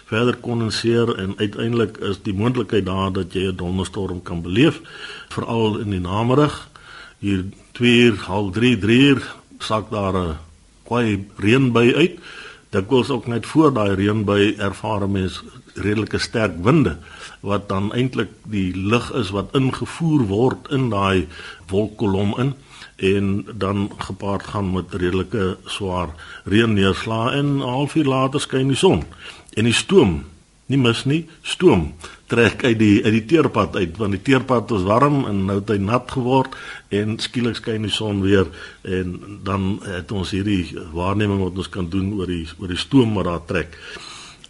Verder 0.06 0.36
kondenseer 0.36 1.10
en 1.18 1.34
uiteindelik 1.40 1.98
is 2.06 2.20
die 2.22 2.36
moontlikheid 2.36 2.86
daar 2.86 3.12
dat 3.12 3.34
jy 3.34 3.48
'n 3.50 3.56
donderstorm 3.56 4.22
kan 4.22 4.42
beleef 4.42 4.80
veral 5.28 5.78
in 5.78 5.90
die 5.90 6.00
namiddag 6.00 6.68
hier 7.18 7.44
2 7.72 7.98
uur, 8.04 8.16
half 8.28 8.52
3, 8.52 8.78
3 8.78 9.00
uur 9.00 9.22
sak 9.58 9.90
daar 9.90 10.14
'n 10.14 10.36
kwai 10.84 11.26
reënby 11.36 11.92
uit 11.94 12.18
dikwels 12.74 13.10
ook 13.14 13.26
net 13.30 13.46
voor 13.46 13.72
daai 13.74 13.94
reënby 13.98 14.54
ervaar 14.58 15.06
mense 15.08 15.42
redelike 15.74 16.18
sterk 16.18 16.56
winde 16.66 16.96
wat 17.40 17.68
dan 17.68 17.92
eintlik 17.94 18.30
die 18.50 18.70
lug 18.74 19.10
is 19.20 19.30
wat 19.34 19.54
ingevoer 19.58 20.26
word 20.30 20.70
in 20.74 20.90
daai 20.90 21.26
wolkkolom 21.70 22.34
in 22.42 22.54
en 22.96 23.30
dan 23.58 23.90
gepaard 23.98 24.46
gaan 24.54 24.70
met 24.72 24.94
redelike 24.94 25.56
swaar 25.64 26.14
reënneerslae 26.44 27.32
en 27.38 27.56
'n 27.56 27.66
halfuur 27.74 28.04
later 28.04 28.40
skyn 28.40 28.68
die 28.68 28.76
son 28.76 29.04
en 29.54 29.64
die 29.64 29.78
stoom 29.82 30.24
nie 30.66 30.78
mis 30.80 31.04
nie 31.04 31.24
stoom 31.42 31.92
trek 32.26 32.64
uit 32.64 32.78
die 32.78 33.04
uit 33.04 33.12
die 33.12 33.26
teerpad 33.34 33.76
uit 33.76 33.98
want 34.00 34.16
die 34.16 34.22
teerpad 34.22 34.70
is 34.70 34.86
warm 34.88 35.24
en 35.28 35.44
nou 35.50 35.58
het 35.60 35.74
hy 35.74 35.78
nat 35.78 36.10
geword 36.10 36.56
en 36.90 37.18
skielik 37.18 37.56
skyn 37.56 37.82
die 37.82 37.92
son 37.92 38.22
weer 38.24 38.48
en 38.82 39.40
dan 39.44 39.78
het 39.84 40.12
ons 40.12 40.30
hierdie 40.30 40.72
waarneming 40.92 41.42
wat 41.44 41.62
ons 41.64 41.68
kan 41.68 41.88
doen 41.90 42.12
oor 42.18 42.26
die 42.26 42.46
oor 42.58 42.68
die 42.68 42.80
stoom 42.80 43.14
wat 43.14 43.28
daar 43.30 43.46
trek 43.46 43.78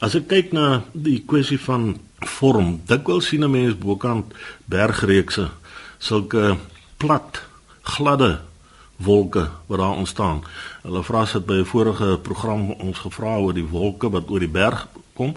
As 0.05 0.13
ek 0.19 0.27
kyk 0.29 0.51
na 0.53 0.83
die 0.93 1.23
kwessie 1.25 1.57
van 1.65 1.95
vorm, 2.29 2.81
dikwels 2.89 3.31
sien 3.31 3.45
'n 3.45 3.51
mens 3.51 3.77
bokant 3.79 4.35
bergreekse 4.69 5.49
sulke 5.99 6.59
plat, 6.99 7.41
gladde 7.83 8.41
wolke 8.97 9.49
wat 9.67 9.79
daar 9.79 9.97
ontstaan. 9.97 10.43
Hulle 10.83 11.03
vra 11.03 11.25
sit 11.25 11.47
by 11.47 11.55
'n 11.63 11.65
vorige 11.65 12.19
program 12.23 12.71
ons 12.71 12.99
gevra 12.99 13.39
oor 13.39 13.55
die 13.55 13.71
wolke 13.71 14.11
wat 14.11 14.31
oor 14.31 14.41
die 14.41 14.49
berg 14.61 14.89
kom. 15.15 15.35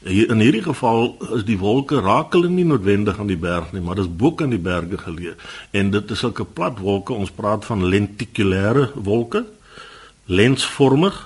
In 0.00 0.40
hierdie 0.40 0.62
geval 0.64 1.10
is 1.36 1.42
die 1.44 1.58
wolke 1.60 1.98
raak 2.00 2.32
hulle 2.32 2.48
nie 2.48 2.64
noodwendig 2.64 3.18
aan 3.20 3.28
die 3.28 3.36
berg 3.36 3.74
nie, 3.74 3.82
maar 3.84 3.98
dit 3.98 4.06
is 4.06 4.16
bo 4.22 4.32
kan 4.32 4.48
die 4.48 4.60
berge 4.60 4.96
geleë. 4.96 5.34
En 5.76 5.90
dit 5.92 6.14
is 6.14 6.22
sulke 6.24 6.46
plat 6.48 6.78
wolke, 6.80 7.12
ons 7.12 7.32
praat 7.36 7.66
van 7.68 7.84
lentikulêre 7.84 8.86
wolke, 8.96 9.44
lensvormig 10.24 11.18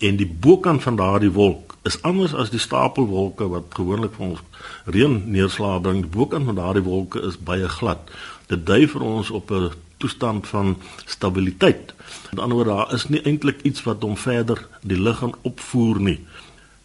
en 0.00 0.16
die 0.16 0.28
bokant 0.28 0.82
van 0.82 0.96
daardie 0.96 1.34
wolk 1.36 1.76
is 1.84 1.98
anders 2.00 2.32
as 2.32 2.48
die 2.48 2.62
stapelwolke 2.62 3.44
wat 3.52 3.76
gewoonlik 3.76 4.16
vir 4.16 4.30
ons 4.30 4.40
reën 4.88 5.18
neerslae 5.28 5.82
bring. 5.84 6.00
Die 6.06 6.16
bokant 6.16 6.48
van 6.48 6.56
daardie 6.56 6.84
wolke 6.86 7.20
is 7.28 7.36
baie 7.36 7.68
glad. 7.68 8.08
Dit 8.48 8.64
dui 8.64 8.86
vir 8.88 9.04
ons 9.04 9.30
op 9.30 9.52
'n 9.52 9.72
toestand 10.00 10.48
van 10.48 10.76
stabiliteit. 11.04 11.92
Met 12.30 12.40
ander 12.40 12.56
woorde, 12.56 12.70
daar 12.70 12.94
is 12.94 13.08
nie 13.08 13.20
eintlik 13.22 13.60
iets 13.62 13.82
wat 13.82 14.02
hom 14.02 14.16
verder 14.16 14.66
die 14.80 15.00
lig 15.00 15.18
gaan 15.18 15.34
opvoer 15.42 16.00
nie. 16.00 16.20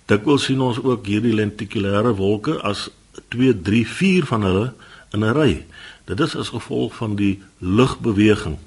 Dikwels 0.09 0.47
sien 0.47 0.61
ons 0.65 0.79
ook 0.81 1.05
hierdie 1.05 1.35
lentikulêre 1.37 2.15
wolke 2.17 2.55
as 2.65 2.87
2, 3.35 3.53
3, 3.61 3.83
4 3.85 4.25
van 4.31 4.47
hulle 4.47 4.67
in 5.13 5.25
'n 5.25 5.35
ry. 5.37 5.65
Dit 6.05 6.19
is 6.19 6.35
as 6.35 6.49
gevolg 6.49 6.95
van 6.95 7.15
die 7.15 7.41
lugbeweging 7.59 8.57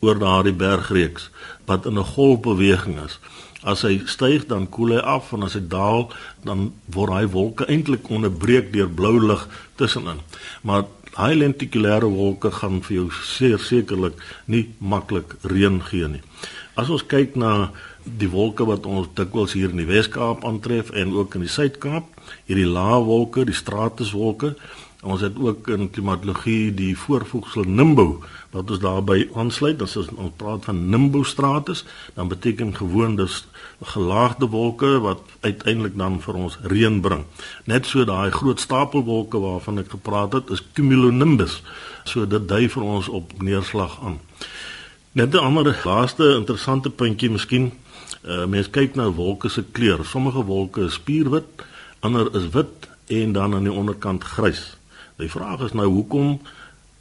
oor 0.00 0.18
daardie 0.18 0.52
bergreeks 0.52 1.30
wat 1.66 1.86
in 1.86 1.98
'n 1.98 2.12
golfbeweging 2.14 2.98
is. 3.04 3.18
As 3.62 3.82
hy 3.82 4.02
styg 4.06 4.46
dan 4.46 4.68
koel 4.68 4.90
hy 4.96 4.98
af 4.98 5.32
en 5.32 5.42
as 5.42 5.54
hy 5.54 5.62
daal 5.68 6.12
dan 6.42 6.72
word 6.86 7.12
hy 7.12 7.26
wolke 7.26 7.66
eintlik 7.66 8.08
onderbreek 8.08 8.72
deur 8.72 8.88
blou 8.88 9.26
lig 9.26 9.48
tussenin. 9.76 10.20
Maar 10.62 10.84
Daai 11.10 11.34
lentikulêre 11.34 12.06
wolke 12.06 12.52
gaan 12.54 12.78
vir 12.86 12.94
jou 12.94 13.06
seker 13.26 13.62
sekerlik 13.66 14.20
nie 14.46 14.68
maklik 14.78 15.34
reën 15.42 15.80
gee 15.88 16.06
nie. 16.06 16.20
As 16.78 16.88
ons 16.88 17.02
kyk 17.02 17.34
na 17.34 17.72
die 18.04 18.30
wolke 18.30 18.64
wat 18.64 18.86
ons 18.86 19.08
dikwels 19.14 19.52
hier 19.52 19.70
in 19.70 19.82
die 19.82 19.88
Wes-Kaap 19.88 20.44
aantref 20.44 20.90
en 20.90 21.12
ook 21.12 21.34
in 21.34 21.46
die 21.46 21.52
Suid-Kaap, 21.52 22.04
hierdie 22.46 22.68
lae 22.68 23.00
wolke, 23.04 23.44
die 23.44 23.56
stratuswolke, 23.56 24.54
Ons 25.00 25.22
het 25.24 25.38
ook 25.40 25.68
in 25.72 25.88
klimatologie 25.90 26.74
die 26.76 26.92
voorvoegsel 26.96 27.64
nimbo 27.64 28.20
wat 28.52 28.68
ons 28.70 28.82
daarbey 28.82 29.30
aansluit. 29.32 29.80
As 29.80 29.96
ons 29.96 30.10
praat 30.36 30.66
van 30.68 30.82
nimbo 30.92 31.22
stratus, 31.24 31.86
dan 32.14 32.28
beteken 32.28 32.74
gewoon 32.76 33.16
dis 33.16 33.46
gelaagde 33.80 34.50
wolke 34.52 34.98
wat 35.00 35.24
uiteindelik 35.40 35.96
dan 35.96 36.20
vir 36.20 36.34
ons 36.34 36.58
reën 36.68 37.00
bring. 37.00 37.24
Net 37.64 37.88
so 37.88 38.04
daai 38.04 38.28
groot 38.30 38.60
stapelwolke 38.60 39.40
waarvan 39.40 39.80
ek 39.80 39.94
gepraat 39.96 40.36
het, 40.36 40.50
is 40.52 40.64
cumulonimbus. 40.76 41.62
So 42.04 42.28
dit 42.28 42.48
dui 42.48 42.66
vir 42.68 42.84
ons 42.84 43.08
op 43.08 43.32
neerslag 43.40 43.96
aan. 44.04 44.20
Net 45.12 45.32
'n 45.32 45.40
ander 45.40 45.80
laaste 45.84 46.36
interessante 46.36 46.90
puntjie 46.90 47.30
miskien. 47.30 47.72
Uh, 48.20 48.44
mens 48.44 48.70
kyk 48.70 48.94
na 48.94 49.08
wolke 49.16 49.48
se 49.48 49.64
kleur. 49.72 50.04
Sommige 50.04 50.44
wolke 50.44 50.84
is 50.84 50.98
spierwit, 51.00 51.64
ander 52.04 52.28
is 52.36 52.50
wit 52.52 52.88
en 53.06 53.32
dan 53.32 53.54
aan 53.54 53.64
die 53.64 53.72
onderkant 53.72 54.24
grys. 54.24 54.76
Die 55.16 55.30
vraag 55.30 55.60
is 55.64 55.72
nou 55.72 55.86
hoekom 55.88 56.40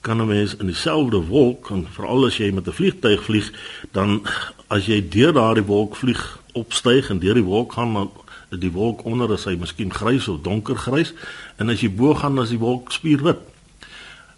kan 0.01 0.21
'n 0.21 0.27
mens 0.27 0.55
in 0.55 0.65
dieselfde 0.65 1.19
wolk 1.27 1.69
en 1.69 1.87
veral 1.91 2.25
as 2.25 2.37
jy 2.37 2.51
met 2.51 2.67
'n 2.67 2.71
vliegtyg 2.71 3.23
vlieg, 3.23 3.51
dan 3.91 4.23
as 4.67 4.85
jy 4.85 5.09
deur 5.09 5.33
daardie 5.33 5.63
wolk 5.63 5.95
vlieg, 5.95 6.39
opstyg 6.53 7.09
en 7.09 7.19
deur 7.19 7.33
die 7.33 7.43
wolk 7.43 7.73
gaan 7.73 7.93
dan 7.93 8.11
is 8.49 8.59
die 8.59 8.71
wolk 8.71 9.03
onder 9.05 9.33
is 9.33 9.45
hy 9.45 9.55
miskien 9.55 9.93
grys 9.93 10.27
of 10.27 10.41
donkergrys 10.41 11.13
en 11.57 11.69
as 11.69 11.81
jy 11.81 11.89
bo 11.89 12.13
gaan 12.13 12.39
as 12.39 12.49
die 12.49 12.61
wolk 12.61 12.91
spierwit. 12.91 13.37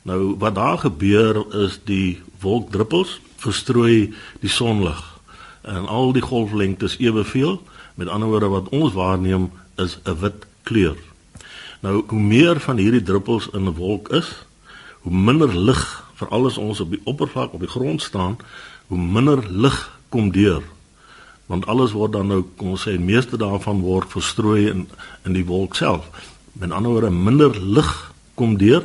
Nou 0.04 0.36
wat 0.38 0.56
daar 0.56 0.78
gebeur 0.78 1.46
is 1.64 1.80
die 1.86 2.22
wolkdruppels 2.42 3.20
verstrooi 3.38 4.14
die 4.42 4.50
sonlig 4.50 5.11
en 5.62 5.88
al 5.88 6.14
die 6.14 6.22
golflengtes 6.22 6.98
eweveel. 6.98 7.62
Met 7.96 8.08
ander 8.08 8.28
woorde 8.28 8.48
wat 8.48 8.70
ons 8.70 8.94
waarneem 8.94 9.52
is 9.76 9.98
'n 10.04 10.20
wit 10.20 10.46
kleur. 10.64 10.98
Nou 11.82 12.04
hoe 12.08 12.20
meer 12.20 12.60
van 12.60 12.78
hierdie 12.78 13.04
druppels 13.04 13.50
in 13.54 13.66
'n 13.66 13.76
wolk 13.76 14.10
is, 14.10 14.46
hoe 15.02 15.14
minder 15.14 15.56
lig 15.58 16.04
vir 16.14 16.28
alles 16.28 16.58
ons 16.58 16.80
op 16.80 16.90
die 16.90 17.02
oppervlak 17.04 17.54
op 17.54 17.60
die 17.60 17.70
grond 17.70 18.02
staan, 18.02 18.38
hoe 18.88 18.98
minder 18.98 19.42
lig 19.50 20.00
kom 20.10 20.32
deur. 20.32 20.62
Want 21.46 21.66
alles 21.66 21.92
word 21.92 22.12
dan 22.12 22.28
nou 22.28 22.44
kom 22.56 22.76
ons 22.76 22.88
sê 22.88 22.94
die 22.96 23.06
meeste 23.06 23.38
daarvan 23.38 23.82
word 23.82 24.12
verstrooi 24.12 24.70
in 24.70 24.88
in 25.26 25.34
die 25.34 25.46
wolk 25.46 25.76
self. 25.76 26.06
Met 26.54 26.72
ander 26.72 26.92
woorde 26.92 27.10
minder 27.10 27.62
lig 27.62 28.14
kom 28.34 28.58
deur 28.58 28.84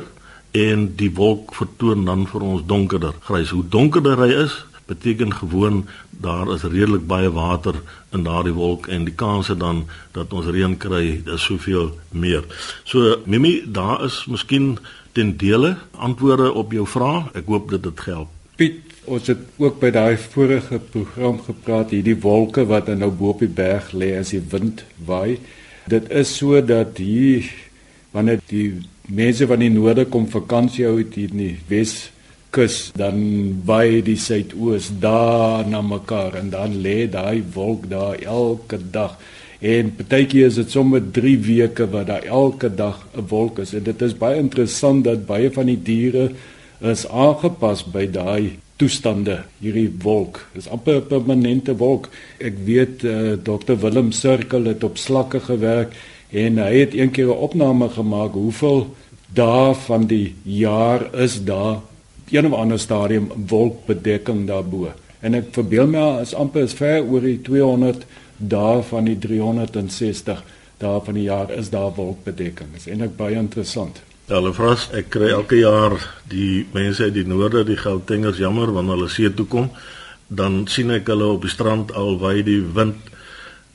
en 0.51 0.95
die 0.95 1.11
wolk 1.13 1.53
vertoon 1.55 2.05
dan 2.05 2.25
vir 2.27 2.41
ons 2.41 2.65
donkerder 2.65 3.13
grys. 3.27 3.49
Hoe 3.49 3.67
donkerder 3.69 4.17
hy 4.17 4.31
is, 4.43 4.65
beteken 4.87 5.33
gewoon 5.33 5.85
daar 6.09 6.53
is 6.53 6.63
redelik 6.63 7.05
baie 7.07 7.29
water 7.31 7.75
in 8.15 8.23
daardie 8.23 8.55
wolk 8.55 8.87
en 8.87 9.05
die 9.05 9.13
kanse 9.15 9.57
dan 9.57 9.85
dat 10.15 10.33
ons 10.33 10.49
reën 10.53 10.77
kry 10.77 11.21
is 11.25 11.43
soveel 11.43 11.91
meer. 12.11 12.43
So 12.83 13.21
Mimi, 13.25 13.61
daar 13.67 14.03
is 14.05 14.25
miskien 14.25 14.77
ten 15.11 15.37
dele 15.37 15.75
antwoorde 15.91 16.51
op 16.53 16.71
jou 16.71 16.87
vraag. 16.87 17.31
Ek 17.33 17.45
hoop 17.45 17.69
dit 17.69 17.83
dit 17.83 18.03
help. 18.05 18.33
Piet, 18.57 18.81
ons 19.05 19.29
het 19.29 19.43
ook 19.61 19.79
by 19.79 19.91
daai 19.93 20.17
vorige 20.17 20.79
program 20.91 21.39
gepraat 21.45 21.93
hierdie 21.93 22.17
wolke 22.23 22.65
wat 22.65 22.89
nou 22.89 23.11
bo 23.13 23.35
op 23.35 23.43
die 23.45 23.51
berg 23.51 23.91
lê 23.93 24.15
as 24.17 24.33
die 24.33 24.43
wind 24.51 24.83
waai. 25.05 25.37
Dit 25.87 26.09
is 26.11 26.33
so 26.35 26.59
dat 26.61 26.97
hier 26.97 27.45
wanneer 28.11 28.41
die 28.49 28.79
mense 29.07 29.47
van 29.47 29.61
die 29.63 29.71
noorde 29.71 30.07
kom 30.11 30.25
vakansie 30.27 30.87
hou 30.87 30.97
hier 30.99 31.31
in 31.31 31.43
die 31.43 31.55
Wes 31.69 32.09
kus 32.57 32.77
dan 32.97 33.17
by 33.67 34.01
die 34.05 34.17
suidoos 34.17 34.89
daar 35.01 35.67
na 35.69 35.83
mekaar 35.85 36.39
en 36.39 36.49
dan 36.49 36.79
lê 36.81 37.05
daai 37.11 37.43
wolk 37.53 37.85
daar 37.91 38.17
elke 38.17 38.79
dag. 38.91 39.17
En 39.61 39.91
partykeer 39.97 40.49
is 40.49 40.57
dit 40.57 40.73
sommer 40.73 41.01
3 41.13 41.37
weke 41.45 41.85
wat 41.93 42.07
daar 42.09 42.25
elke 42.25 42.69
dag 42.69 43.05
'n 43.13 43.25
wolk 43.29 43.59
is. 43.59 43.73
En 43.73 43.83
dit 43.83 44.01
is 44.01 44.17
baie 44.17 44.37
interessant 44.37 45.03
dat 45.03 45.25
baie 45.25 45.51
van 45.51 45.65
die 45.65 45.81
diere 45.83 46.31
is 46.81 47.07
aangepas 47.07 47.83
by 47.85 48.05
daai 48.11 48.57
toestande 48.77 49.43
hierdie 49.59 49.91
wolk. 50.01 50.45
Is 50.53 50.67
amper 50.67 50.95
'n 51.01 51.07
permanente 51.07 51.77
wolk. 51.77 52.09
Ek 52.39 52.55
weet 52.65 53.03
uh, 53.03 53.31
eh, 53.31 53.37
Dr 53.43 53.75
Willem 53.81 54.11
Cirkel 54.11 54.65
het 54.65 54.83
op 54.83 54.97
slakke 54.97 55.39
gewerk 55.39 55.93
en 56.31 56.57
hy 56.57 56.73
het 56.79 56.93
eendag 56.93 57.25
'n 57.25 57.41
opname 57.47 57.89
gemaak 57.89 58.33
hoeveel 58.33 58.95
dae 59.33 59.73
van 59.73 60.07
die 60.07 60.35
jaar 60.43 61.15
is 61.15 61.43
daar 61.43 61.81
een 62.31 62.45
of 62.45 62.53
ander 62.53 62.79
stadium 62.79 63.31
wolkbedekking 63.47 64.47
daarbo. 64.47 64.91
En 65.19 65.33
ek 65.33 65.53
verbeel 65.55 65.87
my 65.87 66.03
as 66.21 66.35
amper 66.37 66.67
is 66.67 66.75
ver 66.77 67.01
oor 67.03 67.23
die 67.23 67.39
200 67.41 68.05
dae 68.37 68.83
van 68.89 69.07
die 69.09 69.17
360 69.17 70.43
dae 70.77 70.99
van 71.05 71.17
die 71.17 71.25
jaar 71.25 71.51
is 71.51 71.71
daar 71.73 71.93
wolkbedekking. 71.95 72.73
Dit 72.75 72.85
is 72.85 72.91
eintlik 72.91 73.15
baie 73.17 73.39
interessant. 73.39 74.01
Hulle 74.27 74.51
vras, 74.53 74.89
ek 74.91 75.09
kry 75.15 75.31
elke 75.31 75.61
jaar 75.61 75.95
die 76.29 76.65
mense 76.73 77.07
uit 77.07 77.15
die 77.15 77.25
noorde, 77.25 77.63
die 77.65 77.79
Gautengers 77.79 78.41
jammer 78.43 78.73
wanneer 78.75 78.99
hulle 78.99 79.09
see 79.09 79.31
toe 79.33 79.47
kom, 79.47 79.69
dan 80.27 80.65
sien 80.67 80.91
ek 80.91 81.07
hulle 81.07 81.31
op 81.37 81.47
die 81.47 81.51
strand 81.53 81.93
al 81.95 82.19
waai 82.19 82.43
die 82.43 82.59
wind 82.75 83.13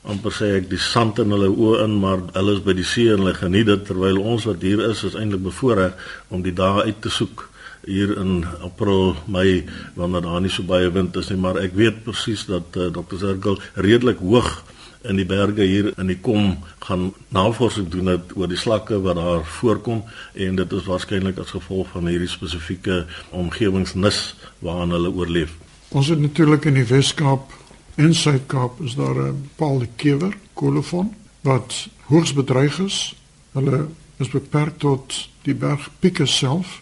amper 0.03 0.35
sê 0.35 0.49
ek 0.57 0.67
die 0.71 0.81
sand 0.81 1.19
in 1.23 1.31
hulle 1.31 1.47
oë 1.49 1.85
in, 1.85 1.95
maar 2.03 2.21
hulle 2.35 2.57
is 2.57 2.63
by 2.63 2.75
die 2.75 2.87
see 2.87 3.07
en 3.11 3.23
hulle 3.23 3.33
geniet 3.37 3.69
dit 3.69 3.85
terwyl 3.87 4.19
ons 4.19 4.45
wat 4.49 4.63
hier 4.65 4.83
is 4.89 5.03
is 5.07 5.15
eintlik 5.15 5.45
bevoorreg 5.45 5.95
om 6.29 6.43
die 6.43 6.55
dae 6.55 6.83
uit 6.89 6.99
te 7.01 7.11
soek 7.13 7.47
hier 7.85 8.17
in 8.17 8.45
April, 8.63 9.15
Mei 9.25 9.65
wanneer 9.95 10.21
daar 10.21 10.41
nie 10.41 10.51
so 10.51 10.63
baie 10.63 10.91
wind 10.91 11.15
is 11.19 11.29
nie, 11.29 11.39
maar 11.39 11.59
ek 11.61 11.75
weet 11.75 12.03
presies 12.05 12.45
dat 12.47 12.77
uh, 12.77 12.89
Dr. 12.93 13.17
Circle 13.19 13.57
redelik 13.75 14.21
hoog 14.23 14.63
in 15.03 15.19
die 15.19 15.27
berge 15.27 15.65
hier 15.67 15.89
in 15.99 16.07
die 16.07 16.19
kom 16.23 16.53
gaan 16.85 17.09
navorsing 17.35 17.89
doen 17.91 18.13
het 18.13 18.31
oor 18.39 18.47
die 18.47 18.59
slakke 18.59 19.01
wat 19.03 19.19
daar 19.19 19.43
voorkom 19.59 20.03
en 20.33 20.59
dit 20.59 20.75
is 20.77 20.87
waarskynlik 20.87 21.41
as 21.43 21.51
gevolg 21.55 21.89
van 21.91 22.07
hierdie 22.07 22.31
spesifieke 22.31 23.03
omgewingsnis 23.35 24.21
waarin 24.63 24.95
hulle 24.95 25.11
oorleef. 25.11 25.51
Ons 25.91 26.09
het 26.13 26.21
natuurlik 26.23 26.65
in 26.71 26.79
die 26.79 26.87
Weskaap 26.87 27.51
en 27.99 28.15
Suid-Kaap 28.15 28.79
is 28.81 28.95
daar 28.95 29.15
'n 29.15 29.43
bepaalde 29.49 29.87
kewer, 29.95 30.33
kolofon 30.53 31.13
wat 31.41 31.87
hoogs 32.07 32.33
bedreig 32.33 32.79
is. 32.79 33.15
Hulle 33.51 33.87
is 34.17 34.29
beperk 34.29 34.79
tot 34.79 35.29
die 35.43 35.55
bergpieke 35.55 36.25
self 36.25 36.81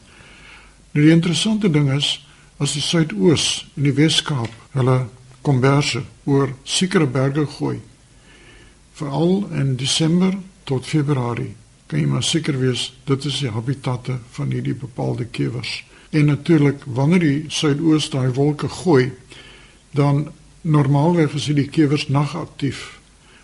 Nou 0.92 1.06
die 1.06 1.14
interessante 1.14 1.70
ding 1.72 1.88
is 1.94 2.18
as 2.62 2.76
die 2.76 2.84
suidoos 2.84 3.66
en 3.78 3.88
die 3.88 3.96
Weskaap 3.96 4.52
hulle 4.76 4.98
komberse 5.42 6.04
oor 6.30 6.52
sekere 6.64 7.08
berge 7.08 7.46
gooi. 7.58 7.80
Veral 9.00 9.48
in 9.58 9.76
Desember 9.80 10.36
tot 10.70 10.86
Februarie 10.86 11.56
kan 11.92 12.00
jy 12.00 12.08
maar 12.08 12.24
seker 12.24 12.56
wees 12.60 12.86
dit 13.08 13.26
is 13.28 13.40
die 13.44 13.52
habitatte 13.52 14.18
van 14.36 14.52
hierdie 14.56 14.78
bepaalde 14.80 15.26
kewers. 15.28 15.82
En 16.12 16.30
natuurlik 16.32 16.84
wanneer 16.86 17.24
die 17.24 17.40
suidoos 17.52 18.10
daai 18.12 18.32
wolke 18.36 18.70
gooi, 18.72 19.12
dan 19.92 20.30
normaalweg 20.62 21.36
is 21.36 21.50
die 21.52 21.68
kewers 21.68 22.08
nagaktief. 22.08 23.00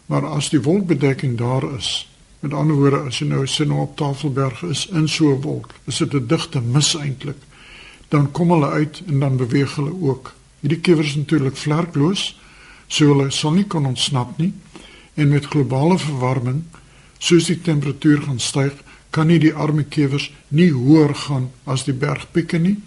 Maar 0.08 0.30
as 0.32 0.48
die 0.54 0.62
wolkbedekking 0.64 1.36
daar 1.40 1.66
is, 1.76 2.08
met 2.40 2.54
ander 2.54 2.76
woorde 2.76 3.00
as 3.10 3.20
jy 3.20 3.28
nou 3.28 3.46
sien 3.48 3.72
op 3.72 3.96
Tafelberg 3.98 4.62
is 4.64 4.88
in 4.94 5.08
so 5.08 5.34
'n 5.34 5.42
wolk, 5.42 5.74
is 5.86 5.98
dit 5.98 6.14
'n 6.14 6.28
digte 6.28 6.62
mis 6.62 6.96
eintlik. 6.96 7.38
Dan 8.08 8.32
kom 8.32 8.52
hulle 8.52 8.70
uit 8.70 9.02
en 9.08 9.20
dan 9.20 9.38
beweeg 9.38 9.76
hulle 9.76 9.94
ook. 10.02 10.34
Hierdie 10.60 10.80
kiewers 10.80 11.16
natuurlik 11.16 11.58
vlerkloos, 11.58 12.40
so 12.88 13.06
hulle 13.06 13.32
sal 13.32 13.52
nie 13.52 13.66
kon 13.66 13.86
ontsnap 13.86 14.38
nie. 14.38 14.54
En 15.14 15.28
met 15.28 15.46
globale 15.46 15.98
verwarming, 15.98 16.64
soos 17.18 17.46
die 17.46 17.62
temperatuur 17.62 18.22
gaan 18.22 18.40
styg, 18.40 18.74
kan 19.10 19.28
nie 19.28 19.40
die 19.40 19.54
arme 19.54 19.84
kiewers 19.84 20.32
nie 20.48 20.72
hoër 20.72 21.16
gaan 21.16 21.50
as 21.64 21.84
die 21.84 21.94
bergpieke 21.94 22.58
nie. 22.58 22.78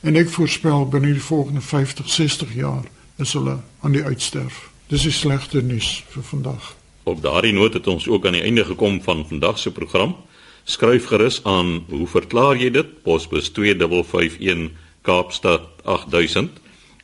En 0.00 0.16
ek 0.16 0.28
voorspel 0.28 0.88
binne 0.88 1.12
die 1.12 1.22
volgende 1.22 1.60
50, 1.60 2.10
60 2.10 2.54
jaar 2.54 2.84
is 3.16 3.32
hulle 3.32 3.60
aan 3.80 3.92
die 3.92 4.04
uitsterf. 4.04 4.70
Dis 4.88 5.02
die 5.02 5.14
slegte 5.14 5.62
nuus 5.62 6.04
vir 6.08 6.22
vandag. 6.22 6.79
Op 7.02 7.22
daardie 7.22 7.52
noot 7.52 7.72
het 7.72 7.86
ons 7.86 8.08
ook 8.08 8.26
aan 8.26 8.32
die 8.32 8.42
einde 8.42 8.64
gekom 8.64 9.02
van 9.02 9.28
vandag 9.28 9.58
se 9.58 9.72
program. 9.72 10.16
Skryf 10.64 11.06
gerus 11.06 11.44
aan, 11.44 11.84
hoe 11.88 12.06
verklaar 12.06 12.56
jy 12.56 12.70
dit? 12.70 13.02
Posbus 13.02 13.48
2551 13.48 14.70
Kaapstad 15.02 15.60
8000 15.84 16.50